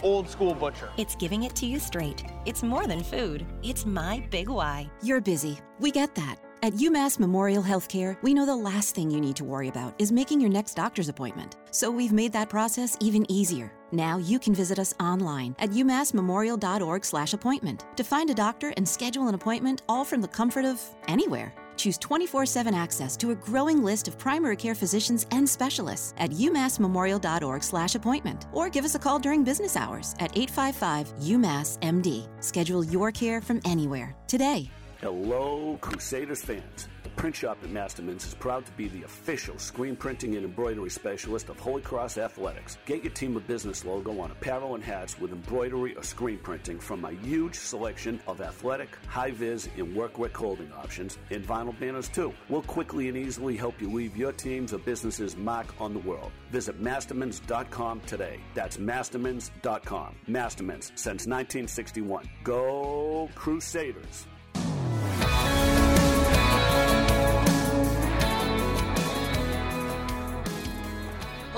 old 0.02 0.26
school 0.26 0.54
butcher. 0.54 0.88
It's 0.96 1.16
giving 1.16 1.42
it 1.42 1.54
to 1.56 1.66
you 1.66 1.78
straight. 1.78 2.24
It's 2.46 2.62
more 2.62 2.86
than 2.86 3.02
food. 3.02 3.44
It's 3.62 3.84
my 3.84 4.26
big 4.30 4.48
why. 4.48 4.90
You're 5.02 5.20
busy. 5.20 5.58
We 5.80 5.90
get 5.90 6.14
that. 6.14 6.36
At 6.62 6.74
UMass 6.74 7.18
Memorial 7.18 7.62
Healthcare, 7.62 8.18
we 8.20 8.34
know 8.34 8.44
the 8.44 8.54
last 8.54 8.94
thing 8.94 9.10
you 9.10 9.18
need 9.18 9.34
to 9.36 9.44
worry 9.44 9.68
about 9.68 9.94
is 9.98 10.12
making 10.12 10.42
your 10.42 10.50
next 10.50 10.74
doctor's 10.74 11.08
appointment. 11.08 11.56
So 11.70 11.90
we've 11.90 12.12
made 12.12 12.34
that 12.34 12.50
process 12.50 12.98
even 13.00 13.24
easier. 13.32 13.72
Now 13.92 14.18
you 14.18 14.38
can 14.38 14.54
visit 14.54 14.78
us 14.78 14.92
online 15.00 15.56
at 15.58 15.70
umassmemorial.org/appointment 15.70 17.86
to 17.96 18.04
find 18.04 18.28
a 18.28 18.34
doctor 18.34 18.74
and 18.76 18.86
schedule 18.86 19.28
an 19.28 19.34
appointment 19.34 19.80
all 19.88 20.04
from 20.04 20.20
the 20.20 20.28
comfort 20.28 20.66
of 20.66 20.82
anywhere. 21.08 21.54
Choose 21.78 21.96
24/7 21.96 22.74
access 22.74 23.16
to 23.16 23.30
a 23.30 23.34
growing 23.34 23.82
list 23.82 24.06
of 24.06 24.18
primary 24.18 24.56
care 24.56 24.74
physicians 24.74 25.26
and 25.30 25.48
specialists 25.48 26.12
at 26.18 26.30
umassmemorial.org/appointment 26.30 28.46
or 28.52 28.68
give 28.68 28.84
us 28.84 28.94
a 28.94 28.98
call 28.98 29.18
during 29.18 29.42
business 29.42 29.76
hours 29.76 30.14
at 30.18 30.36
855-UMass-MD. 30.36 32.28
Schedule 32.40 32.84
your 32.84 33.10
care 33.10 33.40
from 33.40 33.62
anywhere 33.64 34.14
today. 34.26 34.70
Hello, 35.00 35.78
Crusaders 35.80 36.42
fans. 36.42 36.86
The 37.04 37.08
print 37.10 37.34
shop 37.34 37.56
at 37.64 37.70
Masterman's 37.70 38.26
is 38.26 38.34
proud 38.34 38.66
to 38.66 38.72
be 38.72 38.88
the 38.88 39.04
official 39.04 39.58
screen 39.58 39.96
printing 39.96 40.36
and 40.36 40.44
embroidery 40.44 40.90
specialist 40.90 41.48
of 41.48 41.58
Holy 41.58 41.80
Cross 41.80 42.18
Athletics. 42.18 42.76
Get 42.84 43.02
your 43.02 43.12
team 43.14 43.34
of 43.34 43.46
business 43.46 43.86
logo 43.86 44.20
on 44.20 44.30
apparel 44.30 44.74
and 44.74 44.84
hats 44.84 45.18
with 45.18 45.32
embroidery 45.32 45.96
or 45.96 46.02
screen 46.02 46.36
printing 46.36 46.78
from 46.78 47.06
a 47.06 47.12
huge 47.12 47.54
selection 47.54 48.20
of 48.26 48.42
athletic, 48.42 48.90
high 49.06 49.30
vis, 49.30 49.70
and 49.78 49.96
workwear 49.96 50.30
clothing 50.30 50.70
options, 50.76 51.16
and 51.30 51.46
vinyl 51.46 51.80
banners 51.80 52.10
too. 52.10 52.34
We'll 52.50 52.60
quickly 52.60 53.08
and 53.08 53.16
easily 53.16 53.56
help 53.56 53.80
you 53.80 53.90
leave 53.90 54.18
your 54.18 54.32
team's 54.32 54.74
or 54.74 54.78
business's 54.80 55.34
mark 55.34 55.80
on 55.80 55.94
the 55.94 56.00
world. 56.00 56.30
Visit 56.50 56.78
mastermans.com 56.82 58.00
today. 58.00 58.38
That's 58.52 58.76
mastermans.com. 58.76 60.14
Mastermans 60.28 60.92
since 60.94 61.26
1961. 61.26 62.28
Go 62.44 63.30
Crusaders! 63.34 64.26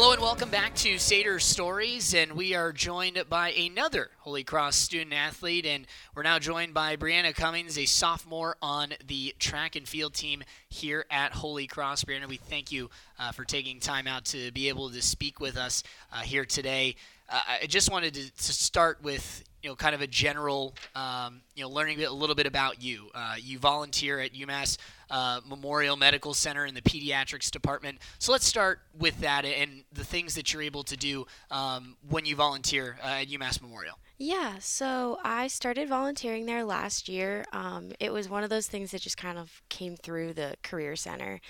Hello 0.03 0.15
and 0.15 0.21
welcome 0.21 0.51
back 0.51 0.75
to 0.75 0.97
Sater 0.97 1.41
Stories, 1.41 2.13
and 2.13 2.33
we 2.33 2.57
are 2.57 2.73
joined 2.73 3.23
by 3.29 3.53
another 3.53 4.11
Holy 4.19 4.43
Cross 4.43 4.75
student 4.75 5.13
athlete, 5.13 5.65
and 5.65 5.87
we're 6.17 6.25
now 6.25 6.41
joined 6.41 6.75
by 6.75 6.97
Brianna 6.97 7.33
Cummings, 7.33 7.79
a 7.79 7.87
sophomore 7.87 8.57
on 8.61 8.95
the 9.07 9.33
track 9.39 9.77
and 9.77 9.87
field 9.87 10.13
team 10.13 10.43
here 10.69 11.07
at 11.09 11.31
Holy 11.31 11.69
Cross. 11.69 12.03
Brianna, 12.03 12.27
we 12.27 12.37
thank 12.37 12.73
you 12.73 12.91
uh, 13.21 13.31
for 13.31 13.45
taking 13.45 13.79
time 13.79 14.09
out 14.09 14.25
to 14.25 14.51
be 14.51 14.69
able 14.69 14.91
to 14.91 15.01
speak 15.01 15.39
with 15.39 15.57
us 15.57 15.85
uh, 16.13 16.17
here 16.17 16.45
today. 16.45 16.97
Uh, 17.29 17.41
I 17.63 17.67
just 17.67 17.89
wanted 17.89 18.15
to, 18.15 18.29
to, 18.29 18.53
start 18.53 19.01
with 19.05 19.45
you 19.63 19.71
know 19.71 19.77
kind 19.77 19.95
of 19.95 20.01
a 20.01 20.07
general 20.07 20.75
um, 20.95 21.41
you 21.55 21.63
know 21.63 21.71
learning 21.71 22.03
a 22.03 22.11
little 22.11 22.35
bit 22.35 22.47
about 22.47 22.83
you. 22.83 23.09
Uh, 23.15 23.37
you 23.41 23.59
volunteer 23.59 24.21
at 24.21 24.33
UMass 24.35 24.79
uh, 25.11 25.41
Memorial 25.47 25.97
Medical 25.97 26.35
Center 26.35 26.67
in 26.67 26.75
the 26.75 26.83
pediatrics 26.83 27.51
department. 27.51 27.99
So 28.19 28.33
let's 28.33 28.47
start 28.47 28.81
with 28.99 29.21
that 29.21 29.45
and 29.45 29.85
the 29.93 30.05
things 30.05 30.35
that 30.35 30.53
you're 30.53 30.63
able 30.63 30.83
to 30.85 30.97
do 30.97 31.27
um, 31.51 31.97
when 32.09 32.25
you 32.25 32.35
volunteer 32.35 32.99
uh, 33.03 33.21
at 33.21 33.29
UMass 33.29 33.61
Memorial. 33.61 33.99
Yeah, 34.19 34.59
so 34.61 35.19
I 35.25 35.49
started 35.49 35.89
volunteering 35.89 36.47
there 36.47 36.65
last 36.65 37.09
year. 37.09 37.45
Um, 37.53 37.93
it 37.99 38.13
was 38.13 38.29
one 38.29 38.45
of 38.45 38.51
those 38.51 38.69
things 38.69 38.93
that 38.93 39.01
just 39.01 39.17
kind 39.17 39.37
of 39.37 39.63
came 39.69 39.97
through 39.97 40.35
the 40.35 40.55
Career 40.63 40.95
Center, 40.95 41.41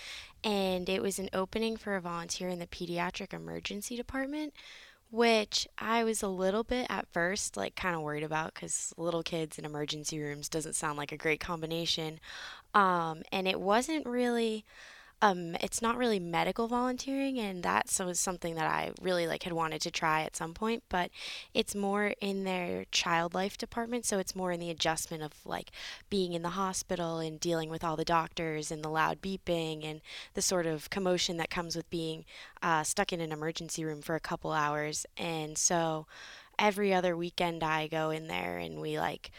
and 0.42 0.88
it 0.88 1.02
was 1.02 1.18
an 1.18 1.28
opening 1.34 1.76
for 1.76 1.96
a 1.96 2.00
volunteer 2.00 2.48
in 2.48 2.58
the 2.58 2.66
pediatric 2.66 3.34
emergency 3.34 3.94
department 3.94 4.54
which 5.12 5.68
I 5.78 6.04
was 6.04 6.22
a 6.22 6.28
little 6.28 6.64
bit 6.64 6.86
at 6.88 7.06
first 7.12 7.56
like 7.56 7.76
kind 7.76 7.94
of 7.94 8.00
worried 8.00 8.22
about 8.24 8.54
because 8.54 8.94
little 8.96 9.22
kids 9.22 9.58
in 9.58 9.66
emergency 9.66 10.18
rooms 10.18 10.48
doesn't 10.48 10.74
sound 10.74 10.96
like 10.96 11.12
a 11.12 11.18
great 11.18 11.38
combination. 11.38 12.18
Um, 12.72 13.22
and 13.30 13.46
it 13.46 13.60
wasn't 13.60 14.06
really 14.06 14.64
um, 15.22 15.54
it's 15.60 15.80
not 15.80 15.96
really 15.96 16.18
medical 16.18 16.66
volunteering, 16.66 17.38
and 17.38 17.62
that 17.62 17.88
was 18.00 18.18
something 18.18 18.56
that 18.56 18.66
I 18.66 18.90
really 19.00 19.28
like 19.28 19.44
had 19.44 19.52
wanted 19.52 19.80
to 19.82 19.90
try 19.92 20.22
at 20.22 20.34
some 20.34 20.52
point. 20.52 20.82
But 20.88 21.12
it's 21.54 21.76
more 21.76 22.14
in 22.20 22.42
their 22.42 22.86
child 22.90 23.32
life 23.32 23.56
department, 23.56 24.04
so 24.04 24.18
it's 24.18 24.34
more 24.34 24.50
in 24.50 24.58
the 24.58 24.68
adjustment 24.70 25.22
of 25.22 25.32
like 25.46 25.70
being 26.10 26.32
in 26.32 26.42
the 26.42 26.50
hospital 26.50 27.20
and 27.20 27.38
dealing 27.38 27.70
with 27.70 27.84
all 27.84 27.94
the 27.96 28.04
doctors 28.04 28.72
and 28.72 28.82
the 28.82 28.88
loud 28.88 29.22
beeping 29.22 29.84
and 29.84 30.00
the 30.34 30.42
sort 30.42 30.66
of 30.66 30.90
commotion 30.90 31.36
that 31.36 31.50
comes 31.50 31.76
with 31.76 31.88
being 31.88 32.24
uh, 32.60 32.82
stuck 32.82 33.12
in 33.12 33.20
an 33.20 33.30
emergency 33.30 33.84
room 33.84 34.02
for 34.02 34.16
a 34.16 34.20
couple 34.20 34.50
hours. 34.50 35.06
And 35.16 35.56
so 35.56 36.06
every 36.58 36.92
other 36.92 37.16
weekend, 37.16 37.62
I 37.62 37.86
go 37.86 38.10
in 38.10 38.26
there 38.26 38.58
and 38.58 38.80
we 38.80 38.98
like 38.98 39.30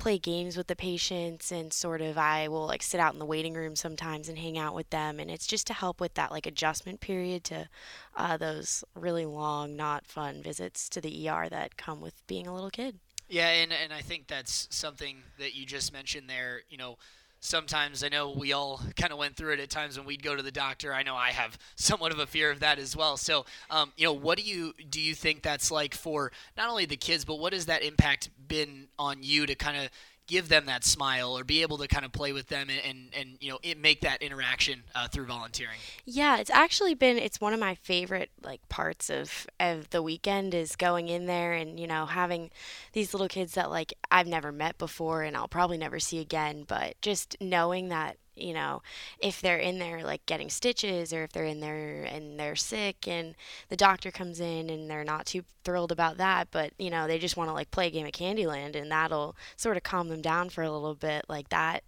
play 0.00 0.18
games 0.18 0.56
with 0.56 0.66
the 0.66 0.74
patients 0.74 1.52
and 1.52 1.72
sort 1.72 2.00
of 2.00 2.18
I 2.18 2.48
will 2.48 2.66
like 2.66 2.82
sit 2.82 2.98
out 2.98 3.12
in 3.12 3.18
the 3.18 3.26
waiting 3.26 3.54
room 3.54 3.76
sometimes 3.76 4.28
and 4.28 4.38
hang 4.38 4.58
out 4.58 4.74
with 4.74 4.88
them 4.90 5.20
and 5.20 5.30
it's 5.30 5.46
just 5.46 5.66
to 5.68 5.74
help 5.74 6.00
with 6.00 6.14
that 6.14 6.32
like 6.32 6.46
adjustment 6.46 7.00
period 7.00 7.44
to 7.44 7.68
uh, 8.16 8.36
those 8.36 8.82
really 8.94 9.26
long 9.26 9.76
not 9.76 10.06
fun 10.06 10.42
visits 10.42 10.88
to 10.88 11.00
the 11.00 11.28
ER 11.28 11.48
that 11.50 11.76
come 11.76 12.00
with 12.00 12.26
being 12.26 12.46
a 12.46 12.54
little 12.54 12.70
kid. 12.70 12.98
Yeah, 13.28 13.48
and 13.48 13.72
and 13.72 13.92
I 13.92 14.00
think 14.00 14.26
that's 14.26 14.66
something 14.70 15.18
that 15.38 15.54
you 15.54 15.64
just 15.64 15.92
mentioned 15.92 16.28
there, 16.28 16.62
you 16.68 16.76
know, 16.76 16.96
sometimes 17.40 18.04
I 18.04 18.08
know 18.08 18.30
we 18.30 18.52
all 18.52 18.80
kind 18.96 19.12
of 19.12 19.18
went 19.18 19.36
through 19.36 19.54
it 19.54 19.60
at 19.60 19.70
times 19.70 19.98
when 19.98 20.06
we'd 20.06 20.22
go 20.22 20.36
to 20.36 20.42
the 20.42 20.52
doctor. 20.52 20.94
I 20.94 21.02
know 21.02 21.16
I 21.16 21.30
have 21.30 21.58
somewhat 21.74 22.12
of 22.12 22.18
a 22.18 22.26
fear 22.26 22.50
of 22.50 22.60
that 22.60 22.78
as 22.78 22.96
well. 22.96 23.16
So, 23.16 23.46
um, 23.70 23.92
you 23.96 24.04
know, 24.04 24.12
what 24.12 24.38
do 24.38 24.44
you 24.44 24.74
do 24.88 25.00
you 25.00 25.14
think 25.14 25.42
that's 25.42 25.70
like 25.70 25.94
for 25.94 26.30
not 26.56 26.70
only 26.70 26.84
the 26.84 26.96
kids, 26.96 27.24
but 27.24 27.38
what 27.38 27.52
has 27.52 27.66
that 27.66 27.82
impact 27.82 28.30
been 28.46 28.88
on 28.98 29.18
you 29.22 29.46
to 29.46 29.54
kind 29.54 29.76
of 29.76 29.90
give 30.30 30.48
them 30.48 30.66
that 30.66 30.84
smile 30.84 31.36
or 31.36 31.42
be 31.42 31.62
able 31.62 31.76
to 31.78 31.88
kind 31.88 32.04
of 32.04 32.12
play 32.12 32.32
with 32.32 32.46
them 32.46 32.68
and, 32.70 32.80
and, 32.84 33.14
and 33.14 33.36
you 33.40 33.50
know 33.50 33.58
make 33.76 34.02
that 34.02 34.22
interaction 34.22 34.82
uh, 34.94 35.08
through 35.08 35.26
volunteering. 35.26 35.76
Yeah 36.04 36.38
it's 36.38 36.50
actually 36.50 36.94
been 36.94 37.18
it's 37.18 37.40
one 37.40 37.52
of 37.52 37.58
my 37.58 37.74
favorite 37.74 38.30
like 38.42 38.66
parts 38.68 39.10
of 39.10 39.46
of 39.58 39.90
the 39.90 40.02
weekend 40.02 40.54
is 40.54 40.76
going 40.76 41.08
in 41.08 41.26
there 41.26 41.52
and 41.52 41.80
you 41.80 41.86
know 41.86 42.06
having 42.06 42.50
these 42.92 43.12
little 43.12 43.28
kids 43.28 43.54
that 43.54 43.70
like 43.70 43.92
i've 44.10 44.26
never 44.26 44.52
met 44.52 44.78
before 44.78 45.22
and 45.22 45.36
i'll 45.36 45.48
probably 45.48 45.76
never 45.76 45.98
see 45.98 46.20
again 46.20 46.64
but 46.66 46.94
just 47.02 47.36
knowing 47.40 47.88
that 47.88 48.16
you 48.40 48.54
know, 48.54 48.82
if 49.18 49.40
they're 49.40 49.58
in 49.58 49.78
there 49.78 50.02
like 50.02 50.24
getting 50.26 50.50
stitches 50.50 51.12
or 51.12 51.24
if 51.24 51.32
they're 51.32 51.44
in 51.44 51.60
there 51.60 52.04
and 52.04 52.38
they're 52.38 52.56
sick 52.56 53.06
and 53.08 53.34
the 53.68 53.76
doctor 53.76 54.10
comes 54.10 54.40
in 54.40 54.70
and 54.70 54.90
they're 54.90 55.04
not 55.04 55.26
too 55.26 55.44
thrilled 55.64 55.92
about 55.92 56.16
that, 56.16 56.48
but 56.50 56.72
you 56.78 56.90
know, 56.90 57.06
they 57.06 57.18
just 57.18 57.36
want 57.36 57.48
to 57.48 57.54
like 57.54 57.70
play 57.70 57.86
a 57.88 57.90
game 57.90 58.06
of 58.06 58.12
Candyland 58.12 58.74
and 58.76 58.90
that'll 58.90 59.36
sort 59.56 59.76
of 59.76 59.82
calm 59.82 60.08
them 60.08 60.22
down 60.22 60.48
for 60.50 60.62
a 60.62 60.70
little 60.70 60.94
bit. 60.94 61.24
Like 61.28 61.48
that 61.50 61.82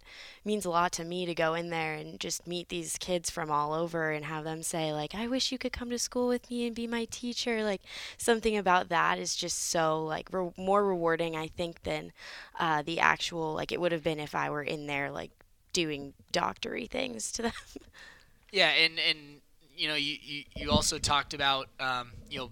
means 0.45 0.65
a 0.65 0.69
lot 0.69 0.91
to 0.93 1.03
me 1.03 1.25
to 1.25 1.33
go 1.33 1.53
in 1.53 1.69
there 1.69 1.93
and 1.95 2.19
just 2.19 2.47
meet 2.47 2.69
these 2.69 2.97
kids 2.97 3.29
from 3.29 3.49
all 3.51 3.73
over 3.73 4.11
and 4.11 4.25
have 4.25 4.43
them 4.43 4.63
say 4.63 4.93
like, 4.93 5.15
"I 5.15 5.27
wish 5.27 5.51
you 5.51 5.57
could 5.57 5.73
come 5.73 5.89
to 5.89 5.99
school 5.99 6.27
with 6.27 6.49
me 6.49 6.67
and 6.67 6.75
be 6.75 6.87
my 6.87 7.05
teacher." 7.05 7.63
Like 7.63 7.81
something 8.17 8.55
about 8.57 8.89
that 8.89 9.19
is 9.19 9.35
just 9.35 9.57
so 9.69 10.03
like 10.03 10.29
re- 10.31 10.51
more 10.57 10.85
rewarding, 10.85 11.35
I 11.35 11.47
think, 11.47 11.83
than 11.83 12.11
uh, 12.59 12.81
the 12.83 12.99
actual 12.99 13.53
like 13.53 13.71
it 13.71 13.79
would 13.81 13.91
have 13.91 14.03
been 14.03 14.19
if 14.19 14.35
I 14.35 14.49
were 14.49 14.63
in 14.63 14.87
there 14.87 15.11
like 15.11 15.31
doing 15.73 16.13
doctory 16.31 16.85
things 16.85 17.31
to 17.33 17.41
them. 17.43 17.51
Yeah, 18.51 18.69
and 18.69 18.99
and 18.99 19.17
you 19.75 19.87
know 19.87 19.95
you 19.95 20.15
you, 20.21 20.43
you 20.55 20.71
also 20.71 20.99
talked 20.99 21.33
about 21.33 21.69
um, 21.79 22.11
you 22.29 22.37
know 22.37 22.51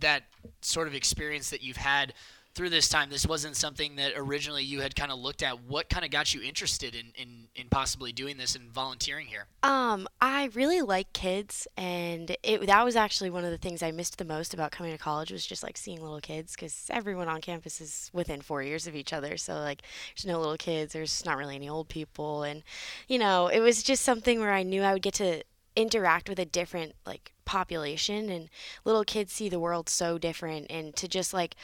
that 0.00 0.22
sort 0.62 0.88
of 0.88 0.94
experience 0.94 1.50
that 1.50 1.62
you've 1.62 1.76
had 1.76 2.14
through 2.58 2.70
this 2.70 2.88
time, 2.88 3.08
this 3.08 3.24
wasn't 3.24 3.54
something 3.54 3.94
that 3.94 4.14
originally 4.16 4.64
you 4.64 4.80
had 4.80 4.96
kind 4.96 5.12
of 5.12 5.20
looked 5.20 5.44
at. 5.44 5.62
What 5.62 5.88
kind 5.88 6.04
of 6.04 6.10
got 6.10 6.34
you 6.34 6.42
interested 6.42 6.92
in, 6.92 7.12
in, 7.14 7.46
in 7.54 7.68
possibly 7.68 8.10
doing 8.12 8.36
this 8.36 8.56
and 8.56 8.68
volunteering 8.72 9.28
here? 9.28 9.46
Um, 9.62 10.08
I 10.20 10.50
really 10.54 10.82
like 10.82 11.12
kids, 11.12 11.68
and 11.76 12.36
it 12.42 12.66
that 12.66 12.84
was 12.84 12.96
actually 12.96 13.30
one 13.30 13.44
of 13.44 13.52
the 13.52 13.58
things 13.58 13.80
I 13.80 13.92
missed 13.92 14.18
the 14.18 14.24
most 14.24 14.54
about 14.54 14.72
coming 14.72 14.90
to 14.90 14.98
college 14.98 15.30
was 15.30 15.46
just 15.46 15.62
like 15.62 15.76
seeing 15.76 16.02
little 16.02 16.20
kids 16.20 16.56
because 16.56 16.90
everyone 16.92 17.28
on 17.28 17.40
campus 17.40 17.80
is 17.80 18.10
within 18.12 18.40
four 18.40 18.60
years 18.64 18.88
of 18.88 18.96
each 18.96 19.12
other. 19.12 19.36
So 19.36 19.54
like, 19.54 19.82
there's 20.16 20.26
no 20.26 20.40
little 20.40 20.56
kids. 20.56 20.92
There's 20.92 21.24
not 21.24 21.36
really 21.36 21.54
any 21.54 21.68
old 21.68 21.88
people, 21.88 22.42
and 22.42 22.64
you 23.06 23.20
know, 23.20 23.46
it 23.46 23.60
was 23.60 23.84
just 23.84 24.02
something 24.02 24.40
where 24.40 24.52
I 24.52 24.64
knew 24.64 24.82
I 24.82 24.94
would 24.94 25.02
get 25.02 25.14
to 25.14 25.44
interact 25.76 26.28
with 26.28 26.40
a 26.40 26.44
different 26.44 26.96
like 27.06 27.32
population 27.44 28.28
and 28.28 28.50
little 28.84 29.04
kids 29.04 29.32
see 29.32 29.48
the 29.48 29.60
world 29.60 29.88
so 29.88 30.18
different 30.18 30.66
and 30.68 30.96
to 30.96 31.06
just 31.06 31.32
like 31.32 31.54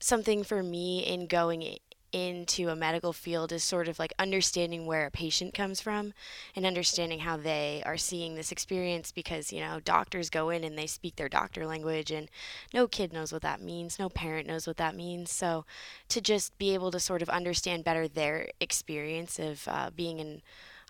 something 0.00 0.44
for 0.44 0.62
me 0.62 1.00
in 1.00 1.26
going 1.26 1.78
into 2.12 2.68
a 2.70 2.76
medical 2.76 3.12
field 3.12 3.52
is 3.52 3.62
sort 3.62 3.86
of 3.86 3.98
like 3.98 4.14
understanding 4.18 4.86
where 4.86 5.06
a 5.06 5.10
patient 5.10 5.52
comes 5.52 5.80
from 5.80 6.14
and 6.56 6.64
understanding 6.64 7.18
how 7.18 7.36
they 7.36 7.82
are 7.84 7.98
seeing 7.98 8.34
this 8.34 8.50
experience 8.50 9.12
because 9.12 9.52
you 9.52 9.60
know 9.60 9.78
doctors 9.80 10.30
go 10.30 10.48
in 10.48 10.64
and 10.64 10.78
they 10.78 10.86
speak 10.86 11.16
their 11.16 11.28
doctor 11.28 11.66
language 11.66 12.10
and 12.10 12.30
no 12.72 12.86
kid 12.86 13.12
knows 13.12 13.30
what 13.30 13.42
that 13.42 13.60
means 13.60 13.98
no 13.98 14.08
parent 14.08 14.46
knows 14.46 14.66
what 14.66 14.78
that 14.78 14.94
means. 14.94 15.30
So 15.30 15.66
to 16.08 16.20
just 16.20 16.56
be 16.58 16.72
able 16.72 16.90
to 16.92 17.00
sort 17.00 17.22
of 17.22 17.28
understand 17.28 17.84
better 17.84 18.08
their 18.08 18.48
experience 18.60 19.38
of 19.38 19.68
uh, 19.68 19.90
being 19.94 20.18
in 20.18 20.40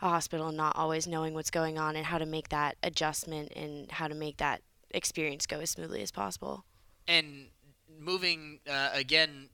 a 0.01 0.09
hospital 0.09 0.49
and 0.49 0.57
not 0.57 0.77
always 0.77 1.09
knowing 1.09 1.35
what's 1.35 1.51
going 1.51 1.79
on 1.79 1.97
and 1.97 2.07
how 2.07 2.19
to 2.19 2.27
make 2.27 2.51
that 2.51 2.77
adjustment 2.83 3.53
and 3.57 3.91
how 3.91 4.07
to 4.07 4.15
make 4.15 4.37
that 4.37 4.63
experience 4.91 5.47
go 5.47 5.59
as 5.59 5.71
smoothly 5.71 6.03
as 6.03 6.13
possible. 6.13 6.65
And 7.09 7.47
moving 7.99 8.61
uh, 8.69 8.91
again 8.93 9.49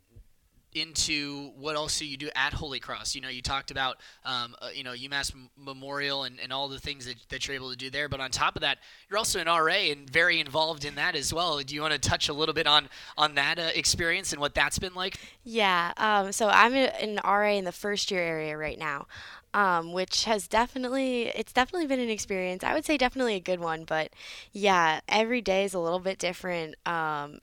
into 0.75 1.53
what 1.57 1.77
else 1.77 1.99
do 1.99 2.07
you 2.07 2.17
do 2.17 2.29
at 2.35 2.53
Holy 2.53 2.81
Cross? 2.81 3.15
You 3.15 3.21
know, 3.21 3.29
you 3.29 3.41
talked 3.41 3.71
about, 3.71 3.99
um, 4.25 4.55
uh, 4.61 4.69
you 4.75 4.83
know, 4.83 4.93
UMass 4.93 5.33
Memorial 5.57 6.25
and, 6.25 6.39
and 6.41 6.53
all 6.53 6.69
the 6.69 6.81
things 6.81 7.07
that, 7.07 7.17
that 7.29 7.47
you're 7.47 7.55
able 7.55 7.71
to 7.71 7.77
do 7.77 7.91
there. 7.91 8.09
But 8.09 8.21
on 8.21 8.31
top 8.31 8.57
of 8.57 8.63
that, 8.63 8.79
you're 9.09 9.19
also 9.19 9.39
an 9.41 9.47
RA 9.47 9.73
and 9.73 10.11
very 10.11 10.41
involved 10.41 10.85
in 10.85 10.97
that 10.97 11.15
as 11.15 11.33
well. 11.33 11.59
Do 11.61 11.75
you 11.75 11.81
want 11.81 11.93
to 11.93 11.99
touch 11.99 12.29
a 12.29 12.33
little 12.33 12.55
bit 12.55 12.67
on 12.67 12.89
on 13.17 13.37
that 13.37 13.59
uh, 13.59 13.71
experience 13.75 14.33
and 14.33 14.41
what 14.41 14.55
that's 14.55 14.79
been 14.79 14.95
like? 14.95 15.19
Yeah. 15.45 15.93
Um, 15.97 16.33
so 16.33 16.49
I'm 16.49 16.75
an 16.75 17.21
RA 17.25 17.53
in 17.53 17.65
the 17.65 17.73
first 17.73 18.11
year 18.11 18.23
area 18.23 18.57
right 18.59 18.79
now. 18.79 19.07
Um, 19.53 19.93
which 19.93 20.25
has 20.25 20.49
definitely 20.49 21.27
it's 21.29 21.53
definitely 21.53 21.87
been 21.87 22.01
an 22.01 22.11
experience. 22.11 22.65
I 22.65 22.75
would 22.75 22.85
say 22.85 22.97
definitely 22.97 23.37
a 23.37 23.41
good 23.41 23.61
one, 23.61 23.85
but 23.85 24.11
yeah, 24.51 24.99
every 25.07 25.41
day 25.41 25.63
is 25.63 25.75
a 25.75 25.79
little 25.79 26.01
bit 26.01 26.19
different. 26.19 26.75
Um, 26.85 27.39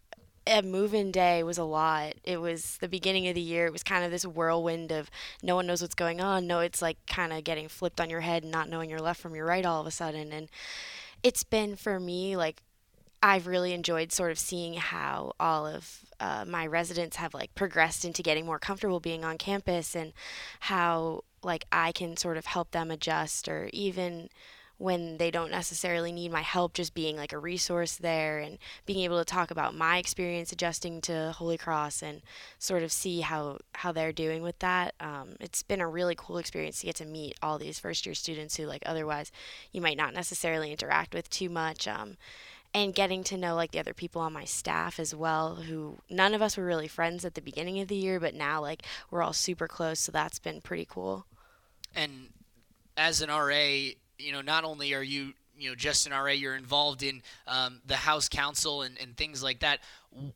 a 0.47 0.61
move-in 0.61 1.11
day 1.11 1.43
was 1.43 1.57
a 1.57 1.63
lot. 1.63 2.13
It 2.23 2.37
was 2.37 2.77
the 2.77 2.87
beginning 2.87 3.27
of 3.27 3.35
the 3.35 3.41
year. 3.41 3.67
It 3.67 3.73
was 3.73 3.83
kind 3.83 4.03
of 4.03 4.11
this 4.11 4.25
whirlwind 4.25 4.91
of 4.91 5.09
no 5.43 5.55
one 5.55 5.67
knows 5.67 5.81
what's 5.81 5.95
going 5.95 6.19
on. 6.19 6.47
No, 6.47 6.59
it's 6.59 6.81
like 6.81 6.97
kind 7.05 7.31
of 7.31 7.43
getting 7.43 7.67
flipped 7.67 8.01
on 8.01 8.09
your 8.09 8.21
head 8.21 8.43
and 8.43 8.51
not 8.51 8.69
knowing 8.69 8.89
your 8.89 8.99
left 8.99 9.21
from 9.21 9.35
your 9.35 9.45
right 9.45 9.65
all 9.65 9.81
of 9.81 9.87
a 9.87 9.91
sudden. 9.91 10.31
And 10.31 10.49
it's 11.23 11.43
been 11.43 11.75
for 11.75 11.99
me 11.99 12.35
like 12.35 12.61
I've 13.23 13.45
really 13.45 13.73
enjoyed 13.73 14.11
sort 14.11 14.31
of 14.31 14.39
seeing 14.39 14.73
how 14.73 15.33
all 15.39 15.67
of 15.67 15.99
uh, 16.19 16.43
my 16.47 16.65
residents 16.65 17.17
have 17.17 17.33
like 17.35 17.53
progressed 17.53 18.03
into 18.03 18.23
getting 18.23 18.45
more 18.45 18.59
comfortable 18.59 18.99
being 18.99 19.23
on 19.23 19.37
campus 19.37 19.95
and 19.95 20.13
how 20.61 21.23
like 21.43 21.65
I 21.71 21.91
can 21.91 22.17
sort 22.17 22.37
of 22.37 22.47
help 22.47 22.71
them 22.71 22.89
adjust 22.89 23.47
or 23.47 23.69
even 23.73 24.29
when 24.81 25.17
they 25.17 25.29
don't 25.29 25.51
necessarily 25.51 26.11
need 26.11 26.31
my 26.31 26.41
help, 26.41 26.73
just 26.73 26.95
being 26.95 27.15
like 27.15 27.33
a 27.33 27.37
resource 27.37 27.97
there 27.97 28.39
and 28.39 28.57
being 28.87 29.03
able 29.03 29.19
to 29.19 29.25
talk 29.25 29.51
about 29.51 29.75
my 29.75 29.97
experience 29.97 30.51
adjusting 30.51 30.99
to 31.01 31.31
Holy 31.33 31.57
Cross 31.57 32.01
and 32.01 32.21
sort 32.57 32.81
of 32.81 32.91
see 32.91 33.21
how, 33.21 33.59
how 33.75 33.91
they're 33.91 34.11
doing 34.11 34.41
with 34.41 34.57
that. 34.59 34.95
Um, 34.99 35.35
it's 35.39 35.61
been 35.61 35.81
a 35.81 35.87
really 35.87 36.15
cool 36.17 36.39
experience 36.39 36.79
to 36.79 36.87
get 36.87 36.95
to 36.95 37.05
meet 37.05 37.37
all 37.43 37.59
these 37.59 37.79
first 37.79 38.07
year 38.07 38.15
students 38.15 38.57
who, 38.57 38.65
like, 38.65 38.81
otherwise 38.85 39.31
you 39.71 39.81
might 39.81 39.97
not 39.97 40.15
necessarily 40.15 40.71
interact 40.71 41.13
with 41.13 41.29
too 41.29 41.49
much. 41.49 41.87
Um, 41.87 42.17
and 42.73 42.95
getting 42.95 43.21
to 43.25 43.37
know 43.37 43.53
like 43.53 43.71
the 43.71 43.79
other 43.79 43.93
people 43.93 44.21
on 44.21 44.31
my 44.31 44.45
staff 44.45 44.97
as 44.97 45.13
well 45.13 45.55
who 45.55 45.97
none 46.09 46.33
of 46.33 46.41
us 46.41 46.55
were 46.55 46.63
really 46.63 46.87
friends 46.87 47.25
at 47.25 47.33
the 47.33 47.41
beginning 47.41 47.81
of 47.81 47.89
the 47.89 47.95
year 47.97 48.17
but 48.17 48.33
now 48.33 48.61
like 48.61 48.83
we're 49.09 49.21
all 49.21 49.33
super 49.33 49.67
close 49.67 49.99
so 49.99 50.09
that's 50.09 50.39
been 50.39 50.61
pretty 50.61 50.87
cool 50.89 51.25
and 51.93 52.29
as 52.95 53.21
an 53.21 53.29
RA 53.29 53.91
you 54.21 54.31
know, 54.31 54.41
not 54.41 54.63
only 54.63 54.93
are 54.93 55.03
you 55.03 55.33
you 55.57 55.69
know 55.69 55.75
just 55.75 56.07
an 56.07 56.13
RA, 56.13 56.31
you're 56.31 56.55
involved 56.55 57.03
in 57.03 57.21
um, 57.47 57.81
the 57.85 57.95
House 57.95 58.27
Council 58.29 58.81
and, 58.81 58.97
and 58.99 59.15
things 59.15 59.43
like 59.43 59.59
that. 59.59 59.79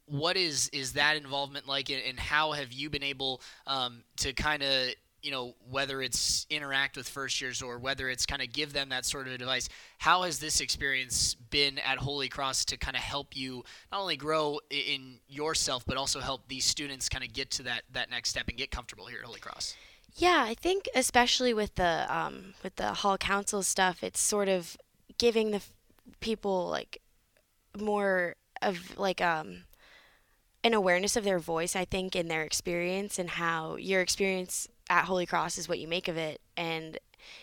What 0.05 0.37
is 0.37 0.69
is 0.69 0.93
that 0.93 1.17
involvement 1.17 1.67
like, 1.67 1.89
and 1.89 2.19
how 2.19 2.51
have 2.53 2.71
you 2.71 2.89
been 2.89 3.03
able 3.03 3.41
um, 3.67 4.03
to 4.17 4.33
kind 4.33 4.63
of 4.63 4.89
you 5.25 5.31
know 5.31 5.55
whether 5.71 6.03
it's 6.03 6.45
interact 6.51 6.95
with 6.95 7.09
first 7.09 7.41
years 7.41 7.63
or 7.63 7.79
whether 7.79 8.09
it's 8.09 8.27
kind 8.27 8.43
of 8.43 8.53
give 8.53 8.73
them 8.73 8.89
that 8.89 9.05
sort 9.05 9.25
of 9.25 9.33
advice 9.33 9.67
how 9.97 10.21
has 10.21 10.37
this 10.37 10.61
experience 10.61 11.33
been 11.49 11.79
at 11.79 11.97
holy 11.97 12.29
cross 12.29 12.63
to 12.63 12.77
kind 12.77 12.95
of 12.95 13.01
help 13.01 13.35
you 13.35 13.63
not 13.91 14.01
only 14.01 14.15
grow 14.15 14.59
in 14.69 15.19
yourself 15.27 15.83
but 15.87 15.97
also 15.97 16.19
help 16.19 16.47
these 16.47 16.63
students 16.63 17.09
kind 17.09 17.23
of 17.23 17.33
get 17.33 17.49
to 17.49 17.63
that 17.63 17.81
that 17.91 18.11
next 18.11 18.29
step 18.29 18.47
and 18.47 18.57
get 18.57 18.69
comfortable 18.69 19.07
here 19.07 19.17
at 19.19 19.25
holy 19.25 19.39
cross 19.39 19.75
yeah, 20.15 20.45
I 20.47 20.53
think 20.53 20.87
especially 20.95 21.53
with 21.53 21.75
the 21.75 22.05
um, 22.09 22.53
with 22.63 22.77
the 22.77 22.93
hall 22.93 23.17
council 23.17 23.63
stuff, 23.63 24.03
it's 24.03 24.19
sort 24.19 24.47
of 24.47 24.77
giving 25.17 25.51
the 25.51 25.57
f- 25.57 25.73
people 26.21 26.67
like 26.69 27.01
more 27.77 28.35
of 28.61 28.97
like 28.97 29.21
um 29.21 29.63
an 30.63 30.73
awareness 30.73 31.15
of 31.15 31.23
their 31.23 31.39
voice. 31.39 31.75
I 31.75 31.85
think 31.85 32.15
in 32.15 32.27
their 32.29 32.43
experience 32.43 33.19
and 33.19 33.31
how 33.31 33.75
your 33.75 34.01
experience 34.01 34.67
at 34.89 35.05
Holy 35.05 35.25
Cross 35.25 35.57
is 35.57 35.67
what 35.67 35.79
you 35.79 35.87
make 35.87 36.07
of 36.07 36.17
it, 36.17 36.39
and 36.55 36.97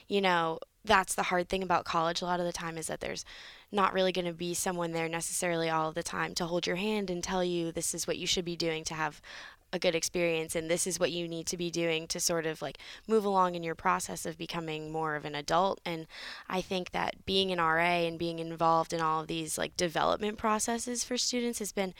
you 0.08 0.20
know 0.20 0.58
that's 0.84 1.14
the 1.14 1.24
hard 1.24 1.48
thing 1.48 1.62
about 1.62 1.84
college 1.84 2.22
a 2.22 2.24
lot 2.24 2.40
of 2.40 2.46
the 2.46 2.52
time 2.52 2.76
is 2.76 2.88
that 2.88 2.98
there's 3.00 3.24
not 3.70 3.92
really 3.92 4.10
going 4.10 4.24
to 4.24 4.32
be 4.32 4.52
someone 4.52 4.90
there 4.90 5.08
necessarily 5.08 5.70
all 5.70 5.92
the 5.92 6.02
time 6.02 6.34
to 6.34 6.44
hold 6.44 6.66
your 6.66 6.74
hand 6.74 7.08
and 7.08 7.22
tell 7.22 7.44
you 7.44 7.70
this 7.70 7.94
is 7.94 8.04
what 8.04 8.18
you 8.18 8.26
should 8.26 8.44
be 8.44 8.56
doing 8.56 8.82
to 8.82 8.94
have 8.94 9.20
a 9.72 9.78
good 9.78 9.94
experience 9.94 10.54
and 10.54 10.70
this 10.70 10.86
is 10.86 11.00
what 11.00 11.10
you 11.10 11.26
need 11.26 11.46
to 11.46 11.56
be 11.56 11.70
doing 11.70 12.06
to 12.06 12.20
sort 12.20 12.46
of 12.46 12.60
like 12.60 12.78
move 13.08 13.24
along 13.24 13.54
in 13.54 13.62
your 13.62 13.74
process 13.74 14.26
of 14.26 14.36
becoming 14.36 14.92
more 14.92 15.16
of 15.16 15.24
an 15.24 15.34
adult 15.34 15.80
and 15.84 16.06
i 16.48 16.60
think 16.60 16.90
that 16.90 17.24
being 17.24 17.50
an 17.50 17.58
ra 17.58 17.82
and 17.82 18.18
being 18.18 18.38
involved 18.38 18.92
in 18.92 19.00
all 19.00 19.22
of 19.22 19.28
these 19.28 19.56
like 19.56 19.76
development 19.76 20.36
processes 20.36 21.04
for 21.04 21.16
students 21.16 21.58
has 21.58 21.72
been 21.72 21.94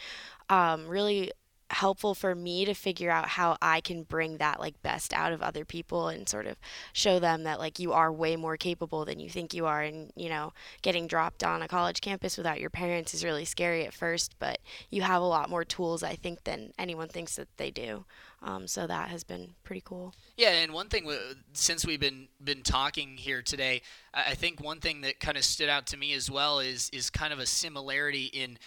um, 0.51 0.87
really 0.87 1.33
helpful 1.73 2.15
for 2.15 2.35
me 2.35 2.65
to 2.65 2.75
figure 2.75 3.11
out 3.11 3.29
how 3.29 3.57
I 3.63 3.81
can 3.81 4.03
bring 4.03 4.37
that 4.37 4.61
like 4.61 4.81
best 4.83 5.13
out 5.13 5.33
of 5.33 5.43
other 5.43 5.65
people 5.65 6.09
and 6.09 6.29
sort 6.29 6.47
of 6.47 6.57
show 6.93 7.19
them 7.19 7.45
that 7.45 7.59
like 7.59 7.79
you 7.79 7.93
are 7.93 8.13
way 8.13 8.37
more 8.37 8.57
capable 8.57 9.05
than 9.05 9.21
you 9.21 9.31
think 9.31 9.55
you 9.55 9.67
are. 9.67 9.83
And 9.83 10.13
you 10.15 10.29
know 10.29 10.53
getting 10.83 11.07
dropped 11.07 11.43
on 11.43 11.63
a 11.63 11.69
college 11.69 12.01
campus 12.01 12.37
without 12.37 12.61
your 12.61 12.71
parents 12.71 13.15
is 13.15 13.25
really 13.25 13.45
scary 13.45 13.87
at 13.87 13.95
first 13.95 14.35
but 14.39 14.59
you 14.91 15.03
have 15.03 15.23
a 15.23 15.27
lot 15.27 15.51
more 15.51 15.65
tools 15.65 16.03
I 16.03 16.15
think 16.15 16.45
than 16.45 16.73
anyone 16.79 17.09
thinks 17.09 17.37
that 17.37 17.49
they 17.57 17.71
do. 17.71 18.05
Um, 18.45 18.67
so 18.67 18.89
that 18.89 19.09
has 19.09 19.23
been 19.23 19.55
pretty 19.65 19.83
cool. 19.85 20.15
Yeah 20.37 20.51
and 20.51 20.73
one 20.73 20.89
thing 20.89 21.11
since 21.53 21.87
we've 21.87 22.01
been 22.01 22.29
been 22.43 22.63
talking 22.63 23.17
here 23.17 23.41
today 23.43 23.83
I 24.13 24.35
think 24.35 24.63
one 24.63 24.81
thing 24.81 25.01
that 25.03 25.21
kind 25.21 25.37
of 25.39 25.45
stood 25.45 25.69
out 25.69 25.87
to 25.89 25.97
me 25.97 26.13
as 26.13 26.31
well 26.31 26.59
is 26.59 26.91
is 26.93 27.09
kind 27.09 27.33
of 27.33 27.39
a 27.39 27.47
similarity 27.47 28.27
in 28.27 28.59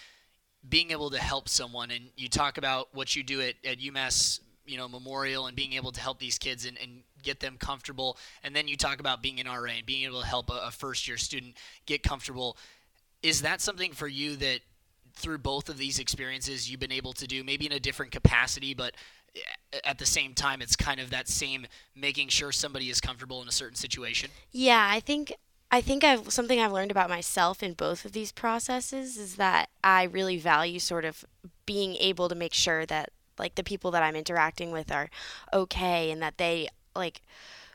being 0.69 0.91
able 0.91 1.09
to 1.09 1.19
help 1.19 1.49
someone 1.49 1.91
and 1.91 2.05
you 2.15 2.27
talk 2.27 2.57
about 2.57 2.89
what 2.93 3.15
you 3.15 3.23
do 3.23 3.41
at, 3.41 3.55
at 3.65 3.79
UMass 3.79 4.39
you 4.65 4.77
know 4.77 4.87
memorial 4.87 5.47
and 5.47 5.55
being 5.55 5.73
able 5.73 5.91
to 5.91 6.01
help 6.01 6.19
these 6.19 6.37
kids 6.37 6.65
and, 6.65 6.77
and 6.81 7.03
get 7.23 7.39
them 7.39 7.57
comfortable. 7.57 8.17
And 8.43 8.55
then 8.55 8.67
you 8.67 8.77
talk 8.77 8.99
about 8.99 9.21
being 9.21 9.39
an 9.39 9.47
RA 9.47 9.71
and 9.75 9.85
being 9.85 10.03
able 10.03 10.21
to 10.21 10.27
help 10.27 10.49
a, 10.49 10.67
a 10.67 10.71
first 10.71 11.07
year 11.07 11.17
student 11.17 11.55
get 11.85 12.03
comfortable. 12.03 12.57
Is 13.23 13.41
that 13.41 13.61
something 13.61 13.91
for 13.91 14.07
you 14.07 14.35
that 14.37 14.59
through 15.15 15.39
both 15.39 15.69
of 15.69 15.77
these 15.77 15.99
experiences 15.99 16.69
you've 16.69 16.79
been 16.79 16.91
able 16.91 17.13
to 17.13 17.25
do 17.25 17.43
maybe 17.43 17.65
in 17.65 17.71
a 17.71 17.79
different 17.79 18.11
capacity 18.11 18.73
but 18.73 18.93
eh, 19.35 19.79
at 19.85 19.97
the 19.97 20.05
same 20.05 20.33
time 20.33 20.61
it's 20.61 20.75
kind 20.75 20.99
of 20.99 21.09
that 21.09 21.27
same 21.29 21.65
making 21.95 22.27
sure 22.27 22.51
somebody 22.51 22.89
is 22.89 22.99
comfortable 22.99 23.41
in 23.41 23.47
a 23.47 23.51
certain 23.51 23.77
situation? 23.77 24.29
Yeah 24.51 24.85
i 24.91 24.99
think 24.99 25.33
I 25.71 25.81
think 25.81 26.03
I've 26.03 26.31
something 26.31 26.59
I've 26.59 26.71
learned 26.71 26.91
about 26.91 27.09
myself 27.09 27.61
in 27.61 27.73
both 27.73 28.05
of 28.05 28.11
these 28.13 28.31
processes 28.31 29.17
is 29.17 29.35
that 29.35 29.69
I 29.83 30.03
really 30.03 30.37
value 30.37 30.79
sort 30.79 31.05
of 31.05 31.25
being 31.65 31.95
able 31.95 32.29
to 32.29 32.35
make 32.35 32.53
sure 32.53 32.85
that 32.85 33.09
like 33.37 33.55
the 33.55 33.63
people 33.63 33.91
that 33.91 34.03
I'm 34.03 34.15
interacting 34.15 34.71
with 34.71 34.91
are 34.91 35.09
okay 35.51 36.11
and 36.11 36.21
that 36.21 36.37
they 36.37 36.69
like 36.95 37.21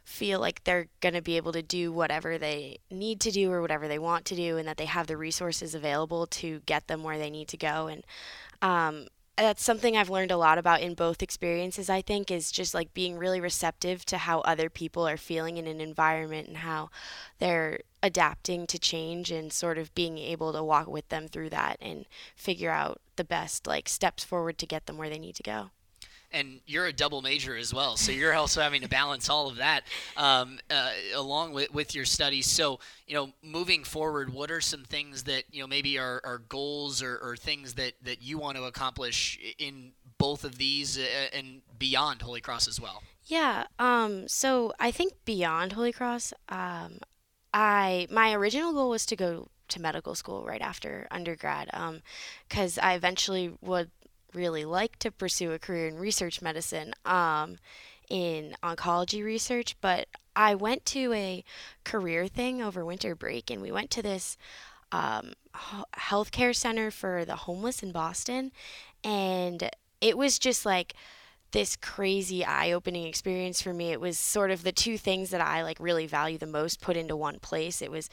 feel 0.04 0.40
like 0.40 0.64
they're 0.64 0.88
going 1.00 1.14
to 1.14 1.22
be 1.22 1.36
able 1.36 1.52
to 1.52 1.62
do 1.62 1.92
whatever 1.92 2.38
they 2.38 2.78
need 2.90 3.20
to 3.20 3.30
do 3.30 3.52
or 3.52 3.60
whatever 3.60 3.86
they 3.86 3.98
want 3.98 4.24
to 4.26 4.34
do 4.34 4.56
and 4.56 4.66
that 4.66 4.76
they 4.76 4.86
have 4.86 5.06
the 5.06 5.16
resources 5.16 5.74
available 5.74 6.26
to 6.26 6.60
get 6.66 6.86
them 6.88 7.02
where 7.02 7.18
they 7.18 7.30
need 7.30 7.48
to 7.48 7.56
go. 7.56 7.86
And 7.86 8.04
um, 8.62 9.06
that's 9.44 9.62
something 9.62 9.96
I've 9.96 10.10
learned 10.10 10.30
a 10.30 10.36
lot 10.36 10.58
about 10.58 10.80
in 10.80 10.94
both 10.94 11.22
experiences, 11.22 11.88
I 11.88 12.02
think, 12.02 12.30
is 12.30 12.50
just 12.50 12.74
like 12.74 12.94
being 12.94 13.16
really 13.16 13.40
receptive 13.40 14.04
to 14.06 14.18
how 14.18 14.40
other 14.40 14.68
people 14.68 15.06
are 15.06 15.16
feeling 15.16 15.56
in 15.56 15.66
an 15.66 15.80
environment 15.80 16.48
and 16.48 16.58
how 16.58 16.90
they're 17.38 17.80
adapting 18.02 18.66
to 18.68 18.78
change 18.78 19.30
and 19.30 19.52
sort 19.52 19.78
of 19.78 19.94
being 19.94 20.18
able 20.18 20.52
to 20.52 20.64
walk 20.64 20.88
with 20.88 21.08
them 21.08 21.28
through 21.28 21.50
that 21.50 21.76
and 21.80 22.06
figure 22.34 22.70
out 22.70 23.00
the 23.16 23.24
best 23.24 23.66
like 23.66 23.88
steps 23.88 24.24
forward 24.24 24.58
to 24.58 24.66
get 24.66 24.86
them 24.86 24.96
where 24.96 25.10
they 25.10 25.18
need 25.18 25.34
to 25.36 25.42
go 25.42 25.70
and 26.32 26.60
you're 26.66 26.86
a 26.86 26.92
double 26.92 27.22
major 27.22 27.56
as 27.56 27.74
well, 27.74 27.96
so 27.96 28.12
you're 28.12 28.34
also 28.34 28.60
having 28.60 28.82
to 28.82 28.88
balance 28.88 29.28
all 29.28 29.48
of 29.48 29.56
that 29.56 29.84
um, 30.16 30.58
uh, 30.70 30.90
along 31.14 31.52
with, 31.52 31.72
with 31.72 31.94
your 31.94 32.04
studies. 32.04 32.46
So, 32.46 32.80
you 33.06 33.14
know, 33.14 33.30
moving 33.42 33.84
forward, 33.84 34.32
what 34.32 34.50
are 34.50 34.60
some 34.60 34.84
things 34.84 35.24
that 35.24 35.44
you 35.50 35.60
know 35.60 35.66
maybe 35.66 35.98
are, 35.98 36.20
are 36.24 36.38
goals 36.38 37.02
or, 37.02 37.18
or 37.18 37.36
things 37.36 37.74
that 37.74 37.94
that 38.02 38.22
you 38.22 38.38
want 38.38 38.56
to 38.56 38.64
accomplish 38.64 39.38
in 39.58 39.92
both 40.18 40.44
of 40.44 40.58
these 40.58 40.98
uh, 40.98 41.02
and 41.32 41.62
beyond 41.78 42.22
Holy 42.22 42.40
Cross 42.40 42.68
as 42.68 42.80
well? 42.80 43.02
Yeah. 43.26 43.64
Um, 43.78 44.28
so 44.28 44.72
I 44.78 44.90
think 44.90 45.12
beyond 45.24 45.72
Holy 45.72 45.92
Cross, 45.92 46.32
um, 46.48 46.98
I 47.52 48.06
my 48.10 48.32
original 48.32 48.72
goal 48.72 48.90
was 48.90 49.06
to 49.06 49.16
go 49.16 49.48
to 49.68 49.80
medical 49.80 50.14
school 50.14 50.44
right 50.44 50.60
after 50.60 51.06
undergrad 51.10 51.70
because 52.48 52.78
um, 52.78 52.84
I 52.84 52.94
eventually 52.94 53.52
would 53.60 53.90
really 54.34 54.64
like 54.64 54.98
to 55.00 55.10
pursue 55.10 55.52
a 55.52 55.58
career 55.58 55.88
in 55.88 55.96
research 55.96 56.42
medicine 56.42 56.92
um, 57.04 57.58
in 58.08 58.54
oncology 58.62 59.24
research, 59.24 59.76
but 59.80 60.08
I 60.34 60.54
went 60.54 60.84
to 60.86 61.12
a 61.12 61.44
career 61.84 62.26
thing 62.26 62.62
over 62.62 62.84
winter 62.84 63.14
break 63.14 63.50
and 63.50 63.62
we 63.62 63.72
went 63.72 63.90
to 63.90 64.02
this 64.02 64.36
um, 64.92 65.32
healthcare 65.96 66.54
center 66.54 66.90
for 66.90 67.24
the 67.24 67.36
homeless 67.36 67.82
in 67.82 67.92
Boston. 67.92 68.52
And 69.04 69.70
it 70.00 70.16
was 70.18 70.38
just 70.38 70.66
like, 70.66 70.94
this 71.52 71.76
crazy 71.76 72.44
eye-opening 72.44 73.06
experience 73.06 73.60
for 73.60 73.72
me. 73.72 73.90
It 73.90 74.00
was 74.00 74.18
sort 74.18 74.50
of 74.50 74.62
the 74.62 74.72
two 74.72 74.96
things 74.96 75.30
that 75.30 75.40
I 75.40 75.62
like 75.62 75.80
really 75.80 76.06
value 76.06 76.38
the 76.38 76.46
most 76.46 76.80
put 76.80 76.96
into 76.96 77.16
one 77.16 77.38
place. 77.40 77.82
It 77.82 77.90
was 77.90 78.08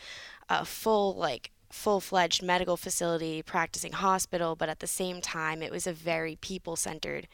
a 0.50 0.66
full 0.66 1.16
like 1.16 1.52
full 1.70 2.00
fledged 2.00 2.42
medical 2.42 2.78
facility, 2.78 3.42
practicing 3.42 3.94
hospital, 3.94 4.56
but 4.56 4.70
at 4.70 4.80
the 4.80 4.88
same 4.88 5.22
time, 5.22 5.62
it 5.62 5.72
was 5.72 5.88
a 5.88 5.94
very 5.94 6.38
people 6.38 6.76
centered 6.76 7.28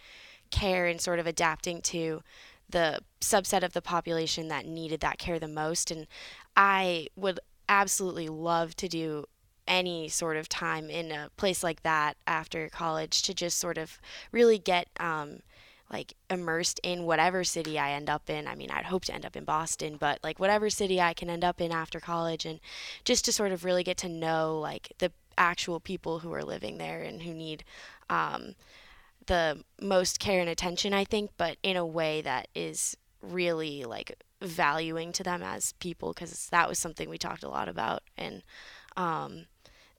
care 0.52 0.86
and 0.88 1.02
sort 1.02 1.20
of 1.20 1.28
adapting 1.28 1.82
to 1.82 2.22
the 2.70 3.00
subset 3.22 3.64
of 3.64 3.74
the 3.74 3.82
population 3.82 4.48
that 4.48 4.66
needed 4.66 5.00
that 5.02 5.18
care 5.18 5.40
the 5.40 5.48
most. 5.48 5.92
And 5.92 6.08
I 6.56 7.08
would 7.16 7.40
absolutely 7.70 8.28
love 8.28 8.76
to 8.78 8.88
do 8.88 9.26
any 9.68 10.10
sort 10.10 10.38
of 10.38 10.50
time 10.50 10.90
in 10.90 11.12
a 11.12 11.30
place 11.38 11.64
like 11.64 11.84
that 11.84 12.18
after 12.28 12.70
college 12.70 13.22
to 13.24 13.34
just 13.34 13.58
sort 13.58 13.78
of 13.78 14.00
really 14.32 14.58
get 14.58 14.88
um, 15.00 15.40
like 15.94 16.14
immersed 16.30 16.80
in 16.84 17.04
whatever 17.04 17.44
city 17.44 17.78
I 17.78 17.92
end 17.92 18.10
up 18.10 18.30
in. 18.30 18.48
I 18.48 18.56
mean, 18.56 18.72
I'd 18.72 18.86
hope 18.86 19.06
to 19.06 19.14
end 19.14 19.26
up 19.26 19.36
in 19.36 19.46
Boston, 19.46 19.96
but 19.98 20.20
like 20.24 20.40
whatever 20.40 20.70
city 20.70 21.00
I 21.00 21.14
can 21.14 21.30
end 21.30 21.44
up 21.44 21.62
in 21.62 21.72
after 21.72 22.00
college 22.00 22.46
and 22.46 22.60
just 23.06 23.24
to 23.26 23.32
sort 23.32 23.52
of 23.52 23.64
really 23.64 23.84
get 23.84 23.98
to 23.98 24.10
know 24.10 24.60
like 24.60 24.92
the 24.98 25.12
actual 25.38 25.80
people 25.80 26.20
who 26.20 26.34
are 26.34 26.44
living 26.44 26.80
there 26.80 27.02
and 27.02 27.22
who 27.22 27.34
need 27.34 27.64
um, 28.10 28.56
the 29.28 29.64
most 29.80 30.20
care 30.20 30.42
and 30.42 30.50
attention, 30.50 30.94
I 30.94 31.06
think, 31.06 31.32
but 31.38 31.58
in 31.64 31.78
a 31.78 31.86
way 31.86 32.22
that 32.22 32.48
is 32.56 32.98
really 33.22 33.84
like 33.84 34.18
valuing 34.42 35.12
to 35.14 35.24
them 35.24 35.42
as 35.42 35.74
people 35.74 36.12
because 36.12 36.50
that 36.50 36.68
was 36.68 36.78
something 36.78 37.10
we 37.10 37.18
talked 37.18 37.44
a 37.44 37.50
lot 37.50 37.70
about 37.70 38.04
and 38.18 38.44
um, 38.98 39.46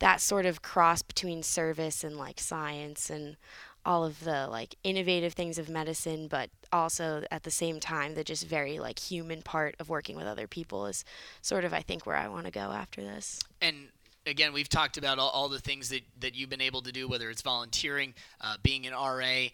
that 0.01 0.21
sort 0.21 0.45
of 0.45 0.61
cross 0.61 1.03
between 1.03 1.43
service 1.43 2.05
and 2.05 2.19
like 2.19 2.39
science 2.39 3.09
and 3.09 3.37
all 3.85 4.05
of 4.05 4.25
the 4.25 4.47
like 4.49 4.77
innovative 4.83 5.35
things 5.35 5.59
of 5.59 5.69
medicine 5.69 6.27
but 6.29 6.51
also 6.73 7.25
at 7.31 7.43
the 7.43 7.51
same 7.51 7.81
time 7.81 8.15
the 8.15 8.25
just 8.25 8.47
very 8.47 8.79
like 8.79 8.99
human 8.99 9.43
part 9.43 9.75
of 9.79 9.89
working 9.89 10.17
with 10.17 10.27
other 10.27 10.47
people 10.47 10.87
is 10.87 11.05
sort 11.43 11.65
of 11.65 11.73
i 11.73 11.81
think 11.81 12.07
where 12.07 12.17
i 12.17 12.29
want 12.29 12.45
to 12.45 12.51
go 12.51 12.73
after 12.73 13.01
this. 13.03 13.41
And 13.61 13.89
again 14.27 14.53
we've 14.53 14.69
talked 14.69 14.97
about 14.97 15.19
all, 15.19 15.31
all, 15.31 15.49
the 15.49 15.59
things 15.59 15.91
that, 15.91 16.03
that 16.21 16.35
you've 16.35 16.51
been 16.51 16.61
able 16.61 16.83
to 16.83 16.93
do 16.93 17.09
whether 17.09 17.31
it's 17.31 17.43
volunteering 17.43 18.15
uh, 18.41 18.57
being 18.63 18.87
an 18.87 18.93
ra 18.93 19.49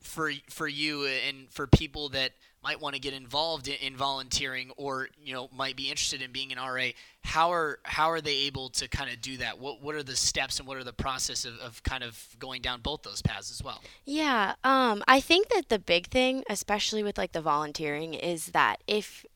for 0.00 0.32
for 0.50 0.66
you 0.66 1.06
and 1.06 1.48
for 1.50 1.66
people 1.66 2.08
that 2.10 2.32
might 2.64 2.80
want 2.80 2.94
to 2.94 3.00
get 3.00 3.12
involved 3.12 3.68
in, 3.68 3.74
in, 3.74 3.94
volunteering 3.94 4.70
or 4.78 5.08
you 5.22 5.34
know 5.34 5.48
might 5.54 5.76
be 5.76 5.90
interested 5.90 6.22
in 6.22 6.32
being 6.32 6.50
an 6.50 6.58
RA 6.58 6.88
how 7.22 7.52
are 7.52 7.78
how 7.84 8.10
are 8.10 8.20
they 8.20 8.34
able 8.34 8.68
to 8.70 8.88
kind 8.88 9.10
of 9.10 9.20
do 9.20 9.36
that? 9.36 9.58
What 9.58 9.82
what 9.82 9.94
are 9.94 10.02
the 10.02 10.16
steps 10.16 10.58
and 10.58 10.66
what 10.66 10.76
are 10.76 10.84
the 10.84 10.92
process 10.92 11.44
of, 11.44 11.58
of 11.58 11.82
kind 11.82 12.02
of 12.02 12.36
going 12.38 12.62
down 12.62 12.80
both 12.80 13.02
those 13.02 13.22
paths 13.22 13.50
as 13.50 13.62
well? 13.62 13.82
Yeah 14.04 14.54
um, 14.64 15.04
I 15.06 15.20
think 15.20 15.48
that 15.48 15.68
the 15.68 15.78
big 15.78 16.08
thing 16.08 16.44
especially 16.48 17.02
with 17.02 17.18
like 17.18 17.32
the 17.32 17.42
volunteering 17.42 18.14
is 18.14 18.46
that 18.46 18.82
if 18.86 19.26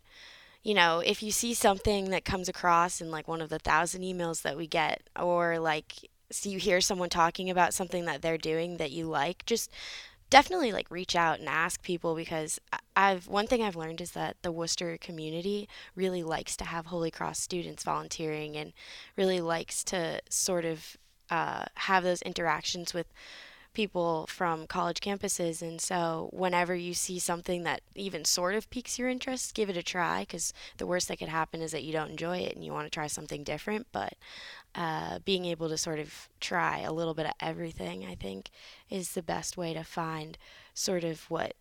you 0.63 0.75
know 0.75 1.01
if 1.01 1.23
you 1.23 1.31
see 1.31 1.55
something 1.55 2.11
that 2.11 2.25
comes 2.25 2.49
across 2.49 3.01
in 3.01 3.11
like 3.11 3.29
one 3.29 3.41
of 3.41 3.51
the 3.51 3.59
thousand 3.59 4.03
emails 4.03 4.43
that 4.43 4.57
we 4.57 4.67
get 4.67 5.03
or 5.19 5.59
like 5.59 6.11
so 6.31 6.51
you 6.51 6.59
hear 6.59 6.81
someone 6.81 7.09
talking 7.09 7.49
about 7.49 7.73
something 7.73 8.05
that 8.05 8.21
they're 8.21 8.39
doing 8.39 8.77
that 8.77 8.91
you 8.91 9.07
like 9.07 9.47
just 9.47 9.71
definitely 10.31 10.73
like 10.73 10.91
reach 10.91 11.17
out 11.17 11.39
and 11.39 11.49
ask 11.49 11.83
people 11.83 12.15
because 12.15 12.61
I've 12.97 13.29
one 13.29 13.47
thing 13.47 13.63
I've 13.63 13.77
learned 13.77 14.01
is 14.01 14.13
that 14.13 14.37
the 14.43 14.53
Worcester 14.53 14.99
community 14.99 15.69
really 15.95 16.23
likes 16.23 16.57
to 16.59 16.65
have 16.65 16.87
Holy 16.87 17.11
Cross 17.11 17.41
students 17.41 17.85
volunteering 17.85 18.57
and 18.57 18.73
really 19.17 19.41
likes 19.41 19.83
to 19.85 20.21
sort 20.29 20.65
of 20.65 20.97
uh, 21.31 21.65
have 21.75 22.05
those 22.05 22.23
interactions 22.23 22.95
with 22.95 23.07
people 23.75 24.27
from 24.29 24.67
college 24.67 24.99
campuses. 25.01 25.63
And 25.63 25.81
so 25.81 26.31
whenever 26.33 26.75
you 26.75 26.95
see 26.95 27.19
something 27.19 27.63
that 27.63 27.83
even 27.95 28.25
sort 28.25 28.55
of 28.55 28.69
piques 28.71 28.99
your 28.99 29.09
interest 29.09 29.55
give 29.55 29.71
it 29.71 29.77
a 29.77 29.83
try 29.83 30.23
because 30.23 30.53
the 30.79 30.87
worst 30.87 31.09
that 31.09 31.19
could 31.19 31.29
happen 31.29 31.63
is 31.63 31.71
that 31.73 31.85
you 31.85 31.93
don't 31.93 32.11
enjoy 32.11 32.39
it 32.39 32.57
and 32.57 32.65
you 32.65 32.73
want 32.73 32.87
to 32.87 32.91
try 32.91 33.07
something 33.07 33.45
different. 33.45 33.87
But 33.93 34.15
uh, 34.75 35.19
being 35.25 35.45
able 35.45 35.69
to 35.69 35.79
sort 35.79 35.99
of 35.99 36.29
try 36.41 36.81
a 36.81 36.93
little 36.93 37.15
bit 37.15 37.27
of 37.27 37.33
everything, 37.41 38.07
I 38.07 38.15
think, 38.15 38.51
is 38.91 39.13
the 39.13 39.23
best 39.23 39.57
way 39.57 39.75
to 39.75 39.83
find 39.83 40.39
sort 40.75 41.05
of 41.05 41.23
what 41.31 41.55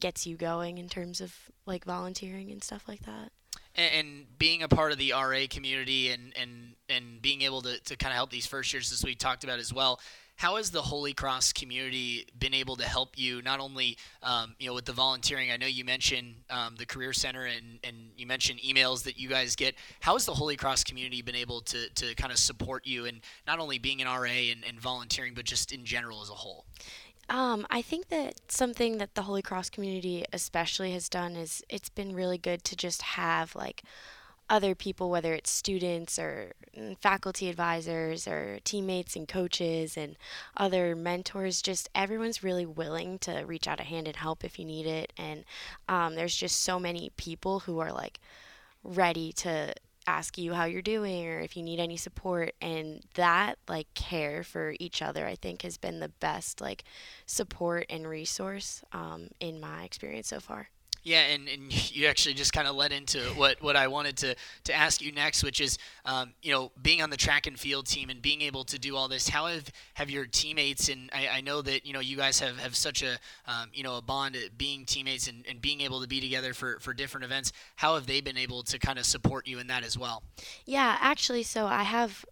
gets 0.00 0.26
you 0.26 0.36
going 0.36 0.78
in 0.78 0.88
terms 0.88 1.20
of 1.20 1.34
like 1.64 1.84
volunteering 1.84 2.50
and 2.50 2.62
stuff 2.62 2.84
like 2.86 3.02
that. 3.02 3.32
And, 3.74 3.94
and 3.94 4.38
being 4.38 4.62
a 4.62 4.68
part 4.68 4.92
of 4.92 4.98
the 4.98 5.12
RA 5.12 5.46
community 5.48 6.10
and, 6.10 6.32
and, 6.40 6.74
and 6.88 7.20
being 7.20 7.42
able 7.42 7.62
to, 7.62 7.78
to 7.80 7.96
kind 7.96 8.12
of 8.12 8.16
help 8.16 8.30
these 8.30 8.46
first 8.46 8.72
years, 8.72 8.92
as 8.92 9.04
we 9.04 9.14
talked 9.14 9.44
about 9.44 9.58
as 9.58 9.72
well, 9.72 10.00
how 10.36 10.56
has 10.56 10.70
the 10.70 10.82
Holy 10.82 11.14
Cross 11.14 11.54
community 11.54 12.26
been 12.38 12.54
able 12.54 12.76
to 12.76 12.84
help 12.84 13.18
you 13.18 13.42
not 13.42 13.58
only 13.58 13.96
um, 14.22 14.54
you 14.58 14.68
know 14.68 14.74
with 14.74 14.84
the 14.84 14.92
volunteering? 14.92 15.50
I 15.50 15.56
know 15.56 15.66
you 15.66 15.84
mentioned 15.84 16.34
um, 16.50 16.76
the 16.76 16.86
Career 16.86 17.12
Center 17.12 17.46
and, 17.46 17.78
and 17.82 18.10
you 18.16 18.26
mentioned 18.26 18.60
emails 18.60 19.02
that 19.04 19.18
you 19.18 19.28
guys 19.28 19.56
get. 19.56 19.74
How 20.00 20.12
has 20.12 20.26
the 20.26 20.34
Holy 20.34 20.56
Cross 20.56 20.84
community 20.84 21.22
been 21.22 21.34
able 21.34 21.62
to, 21.62 21.88
to 21.88 22.14
kind 22.14 22.32
of 22.32 22.38
support 22.38 22.86
you 22.86 23.06
and 23.06 23.20
not 23.46 23.58
only 23.58 23.78
being 23.78 24.00
an 24.02 24.06
RA 24.06 24.28
and, 24.28 24.62
and 24.66 24.78
volunteering, 24.78 25.34
but 25.34 25.44
just 25.44 25.72
in 25.72 25.84
general 25.84 26.22
as 26.22 26.28
a 26.28 26.34
whole? 26.34 26.66
Um, 27.28 27.66
I 27.70 27.82
think 27.82 28.08
that 28.08 28.34
something 28.48 28.98
that 28.98 29.14
the 29.14 29.22
Holy 29.22 29.42
Cross 29.42 29.70
community 29.70 30.24
especially 30.32 30.92
has 30.92 31.08
done 31.08 31.34
is 31.34 31.62
it's 31.68 31.88
been 31.88 32.14
really 32.14 32.38
good 32.38 32.62
to 32.64 32.76
just 32.76 33.02
have 33.02 33.54
like 33.56 33.82
other 34.48 34.74
people, 34.74 35.10
whether 35.10 35.34
it's 35.34 35.50
students 35.50 36.18
or 36.18 36.52
mm, 36.76 36.96
faculty 36.98 37.48
advisors 37.48 38.28
or 38.28 38.58
teammates 38.64 39.16
and 39.16 39.26
coaches 39.26 39.96
and 39.96 40.16
other 40.56 40.94
mentors, 40.94 41.62
just 41.62 41.88
everyone's 41.94 42.42
really 42.42 42.66
willing 42.66 43.18
to 43.20 43.44
reach 43.44 43.66
out 43.66 43.80
a 43.80 43.84
hand 43.84 44.06
and 44.06 44.16
help 44.16 44.44
if 44.44 44.58
you 44.58 44.64
need 44.64 44.86
it. 44.86 45.12
And 45.16 45.44
um, 45.88 46.14
there's 46.14 46.36
just 46.36 46.60
so 46.60 46.78
many 46.78 47.10
people 47.16 47.60
who 47.60 47.78
are 47.80 47.92
like 47.92 48.20
ready 48.84 49.32
to 49.32 49.74
ask 50.06 50.38
you 50.38 50.52
how 50.52 50.64
you're 50.64 50.82
doing 50.82 51.26
or 51.26 51.40
if 51.40 51.56
you 51.56 51.62
need 51.62 51.80
any 51.80 51.96
support 51.96 52.54
and 52.60 53.02
that 53.14 53.58
like 53.68 53.92
care 53.94 54.44
for 54.44 54.76
each 54.78 55.02
other 55.02 55.26
i 55.26 55.34
think 55.34 55.62
has 55.62 55.76
been 55.76 55.98
the 55.98 56.08
best 56.08 56.60
like 56.60 56.84
support 57.26 57.84
and 57.90 58.06
resource 58.06 58.84
um, 58.92 59.28
in 59.40 59.58
my 59.58 59.82
experience 59.82 60.28
so 60.28 60.38
far 60.38 60.68
yeah, 61.06 61.20
and, 61.20 61.48
and 61.48 61.90
you 61.96 62.08
actually 62.08 62.34
just 62.34 62.52
kind 62.52 62.66
of 62.66 62.74
led 62.74 62.90
into 62.90 63.20
what, 63.36 63.62
what 63.62 63.76
I 63.76 63.86
wanted 63.86 64.16
to, 64.18 64.34
to 64.64 64.74
ask 64.74 65.00
you 65.00 65.12
next, 65.12 65.44
which 65.44 65.60
is, 65.60 65.78
um, 66.04 66.34
you 66.42 66.52
know, 66.52 66.72
being 66.82 67.00
on 67.00 67.10
the 67.10 67.16
track 67.16 67.46
and 67.46 67.58
field 67.58 67.86
team 67.86 68.10
and 68.10 68.20
being 68.20 68.42
able 68.42 68.64
to 68.64 68.78
do 68.78 68.96
all 68.96 69.06
this. 69.06 69.28
How 69.28 69.46
have, 69.46 69.70
have 69.94 70.10
your 70.10 70.26
teammates, 70.26 70.88
and 70.88 71.08
I, 71.14 71.28
I 71.34 71.40
know 71.42 71.62
that, 71.62 71.86
you 71.86 71.92
know, 71.92 72.00
you 72.00 72.16
guys 72.16 72.40
have, 72.40 72.58
have 72.58 72.74
such 72.74 73.04
a, 73.04 73.18
um, 73.46 73.70
you 73.72 73.84
know, 73.84 73.96
a 73.96 74.02
bond 74.02 74.36
being 74.58 74.84
teammates 74.84 75.28
and, 75.28 75.46
and 75.48 75.62
being 75.62 75.80
able 75.80 76.00
to 76.02 76.08
be 76.08 76.20
together 76.20 76.52
for, 76.52 76.80
for 76.80 76.92
different 76.92 77.24
events. 77.24 77.52
How 77.76 77.94
have 77.94 78.08
they 78.08 78.20
been 78.20 78.36
able 78.36 78.64
to 78.64 78.78
kind 78.78 78.98
of 78.98 79.06
support 79.06 79.46
you 79.46 79.60
in 79.60 79.68
that 79.68 79.84
as 79.84 79.96
well? 79.96 80.24
Yeah, 80.64 80.98
actually, 81.00 81.44
so 81.44 81.66
I 81.66 81.84
have 81.84 82.24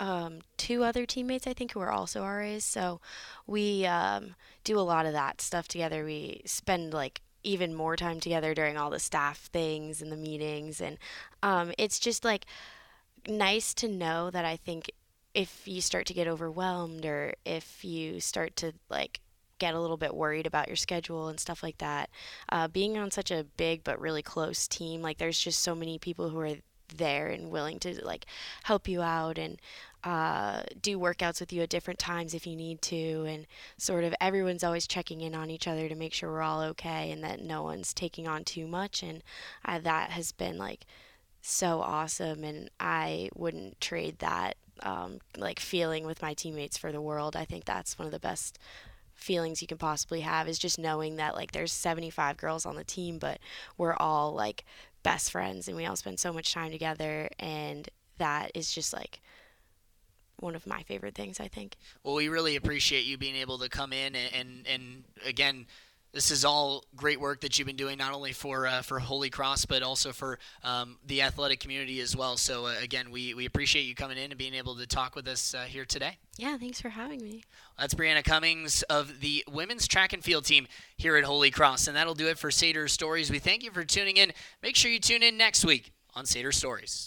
um, 0.00 0.38
two 0.56 0.82
other 0.82 1.04
teammates, 1.04 1.46
I 1.46 1.52
think, 1.52 1.72
who 1.72 1.80
are 1.80 1.92
also 1.92 2.24
RAs. 2.24 2.64
So 2.64 3.02
we 3.46 3.84
um, 3.84 4.34
do 4.64 4.78
a 4.78 4.80
lot 4.80 5.04
of 5.04 5.12
that 5.12 5.42
stuff 5.42 5.68
together. 5.68 6.06
We 6.06 6.40
spend 6.46 6.94
like 6.94 7.20
even 7.48 7.74
more 7.74 7.96
time 7.96 8.20
together 8.20 8.54
during 8.54 8.76
all 8.76 8.90
the 8.90 8.98
staff 8.98 9.48
things 9.52 10.02
and 10.02 10.12
the 10.12 10.16
meetings. 10.16 10.80
And 10.80 10.98
um, 11.42 11.72
it's 11.78 11.98
just 11.98 12.24
like 12.24 12.46
nice 13.26 13.74
to 13.74 13.88
know 13.88 14.30
that 14.30 14.44
i 14.44 14.56
think 14.56 14.90
if 15.34 15.68
you 15.68 15.80
start 15.80 16.06
to 16.06 16.14
get 16.14 16.26
overwhelmed 16.26 17.04
or 17.04 17.34
if 17.44 17.84
you 17.84 18.20
start 18.20 18.56
to 18.56 18.72
like 18.88 19.20
get 19.58 19.74
a 19.74 19.80
little 19.80 19.96
bit 19.96 20.14
worried 20.14 20.46
about 20.46 20.68
your 20.68 20.76
schedule 20.76 21.28
and 21.28 21.40
stuff 21.40 21.62
like 21.62 21.78
that 21.78 22.08
uh, 22.50 22.68
being 22.68 22.96
on 22.96 23.10
such 23.10 23.30
a 23.30 23.44
big 23.56 23.82
but 23.84 24.00
really 24.00 24.22
close 24.22 24.68
team 24.68 25.02
like 25.02 25.18
there's 25.18 25.38
just 25.38 25.60
so 25.60 25.74
many 25.74 25.98
people 25.98 26.28
who 26.28 26.38
are 26.38 26.54
there 26.96 27.26
and 27.26 27.50
willing 27.50 27.78
to 27.78 28.02
like 28.04 28.24
help 28.62 28.88
you 28.88 29.02
out 29.02 29.36
and 29.36 29.60
uh, 30.08 30.62
do 30.80 30.98
workouts 30.98 31.38
with 31.38 31.52
you 31.52 31.60
at 31.60 31.68
different 31.68 31.98
times 31.98 32.32
if 32.32 32.46
you 32.46 32.56
need 32.56 32.80
to, 32.80 33.26
and 33.28 33.46
sort 33.76 34.04
of 34.04 34.14
everyone's 34.22 34.64
always 34.64 34.86
checking 34.86 35.20
in 35.20 35.34
on 35.34 35.50
each 35.50 35.68
other 35.68 35.86
to 35.86 35.94
make 35.94 36.14
sure 36.14 36.32
we're 36.32 36.40
all 36.40 36.62
okay 36.62 37.10
and 37.10 37.22
that 37.22 37.42
no 37.42 37.62
one's 37.62 37.92
taking 37.92 38.26
on 38.26 38.42
too 38.42 38.66
much. 38.66 39.02
And 39.02 39.22
uh, 39.66 39.80
that 39.80 40.08
has 40.12 40.32
been 40.32 40.56
like 40.56 40.86
so 41.42 41.82
awesome, 41.82 42.42
and 42.42 42.70
I 42.80 43.28
wouldn't 43.34 43.82
trade 43.82 44.20
that 44.20 44.56
um, 44.82 45.18
like 45.36 45.60
feeling 45.60 46.06
with 46.06 46.22
my 46.22 46.32
teammates 46.32 46.78
for 46.78 46.90
the 46.90 47.02
world. 47.02 47.36
I 47.36 47.44
think 47.44 47.66
that's 47.66 47.98
one 47.98 48.06
of 48.06 48.12
the 48.12 48.18
best 48.18 48.58
feelings 49.14 49.60
you 49.60 49.68
can 49.68 49.76
possibly 49.76 50.22
have 50.22 50.48
is 50.48 50.58
just 50.58 50.78
knowing 50.78 51.16
that 51.16 51.34
like 51.34 51.52
there's 51.52 51.72
75 51.72 52.36
girls 52.36 52.64
on 52.64 52.76
the 52.76 52.84
team 52.84 53.18
but 53.18 53.40
we're 53.76 53.96
all 53.96 54.32
like 54.32 54.64
best 55.02 55.32
friends 55.32 55.66
and 55.66 55.76
we 55.76 55.84
all 55.84 55.96
spend 55.96 56.20
so 56.20 56.32
much 56.32 56.54
time 56.54 56.70
together 56.70 57.28
and 57.40 57.88
that 58.18 58.52
is 58.54 58.72
just 58.72 58.92
like 58.92 59.20
one 60.40 60.54
of 60.54 60.66
my 60.66 60.82
favorite 60.82 61.14
things, 61.14 61.40
I 61.40 61.48
think. 61.48 61.76
Well, 62.02 62.14
we 62.14 62.28
really 62.28 62.56
appreciate 62.56 63.04
you 63.04 63.18
being 63.18 63.36
able 63.36 63.58
to 63.58 63.68
come 63.68 63.92
in 63.92 64.14
and, 64.14 64.34
and, 64.34 64.66
and 64.66 65.04
again, 65.26 65.66
this 66.12 66.30
is 66.30 66.44
all 66.44 66.84
great 66.96 67.20
work 67.20 67.42
that 67.42 67.58
you've 67.58 67.66
been 67.66 67.76
doing, 67.76 67.98
not 67.98 68.12
only 68.12 68.32
for 68.32 68.66
uh, 68.66 68.82
for 68.82 68.98
Holy 68.98 69.30
Cross, 69.30 69.66
but 69.66 69.82
also 69.82 70.12
for 70.12 70.38
um, 70.64 70.96
the 71.06 71.22
athletic 71.22 71.60
community 71.60 72.00
as 72.00 72.16
well. 72.16 72.36
So 72.36 72.66
uh, 72.66 72.74
again, 72.82 73.10
we, 73.10 73.34
we 73.34 73.46
appreciate 73.46 73.82
you 73.82 73.94
coming 73.94 74.16
in 74.16 74.30
and 74.30 74.38
being 74.38 74.54
able 74.54 74.74
to 74.76 74.86
talk 74.86 75.14
with 75.14 75.28
us 75.28 75.54
uh, 75.54 75.64
here 75.64 75.84
today. 75.84 76.16
Yeah, 76.36 76.56
thanks 76.56 76.80
for 76.80 76.88
having 76.88 77.22
me. 77.22 77.42
That's 77.78 77.94
Brianna 77.94 78.24
Cummings 78.24 78.82
of 78.84 79.20
the 79.20 79.44
women's 79.50 79.86
track 79.86 80.12
and 80.12 80.24
field 80.24 80.44
team 80.44 80.66
here 80.96 81.16
at 81.16 81.24
Holy 81.24 81.50
Cross, 81.50 81.88
and 81.88 81.96
that'll 81.96 82.14
do 82.14 82.28
it 82.28 82.38
for 82.38 82.50
Sater 82.50 82.88
Stories. 82.88 83.30
We 83.30 83.38
thank 83.38 83.62
you 83.62 83.70
for 83.70 83.84
tuning 83.84 84.16
in. 84.16 84.32
Make 84.62 84.76
sure 84.76 84.90
you 84.90 85.00
tune 85.00 85.22
in 85.22 85.36
next 85.36 85.64
week 85.64 85.92
on 86.14 86.24
Sater 86.24 86.54
Stories. 86.54 87.06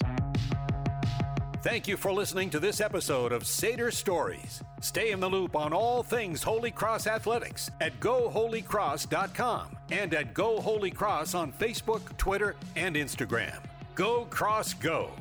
Thank 1.63 1.87
you 1.87 1.95
for 1.95 2.11
listening 2.11 2.49
to 2.51 2.59
this 2.59 2.81
episode 2.81 3.31
of 3.31 3.43
Sater 3.43 3.93
Stories. 3.93 4.63
Stay 4.81 5.11
in 5.11 5.19
the 5.19 5.29
loop 5.29 5.55
on 5.55 5.73
all 5.73 6.01
things 6.01 6.41
Holy 6.41 6.71
Cross 6.71 7.05
athletics 7.05 7.69
at 7.79 7.99
goholycross.com 7.99 9.67
and 9.91 10.11
at 10.15 10.33
Go 10.33 10.59
Holy 10.59 10.89
Cross 10.89 11.35
on 11.35 11.51
Facebook, 11.53 12.17
Twitter, 12.17 12.55
and 12.75 12.95
Instagram. 12.95 13.59
Go 13.93 14.25
Cross 14.31 14.73
Go! 14.75 15.11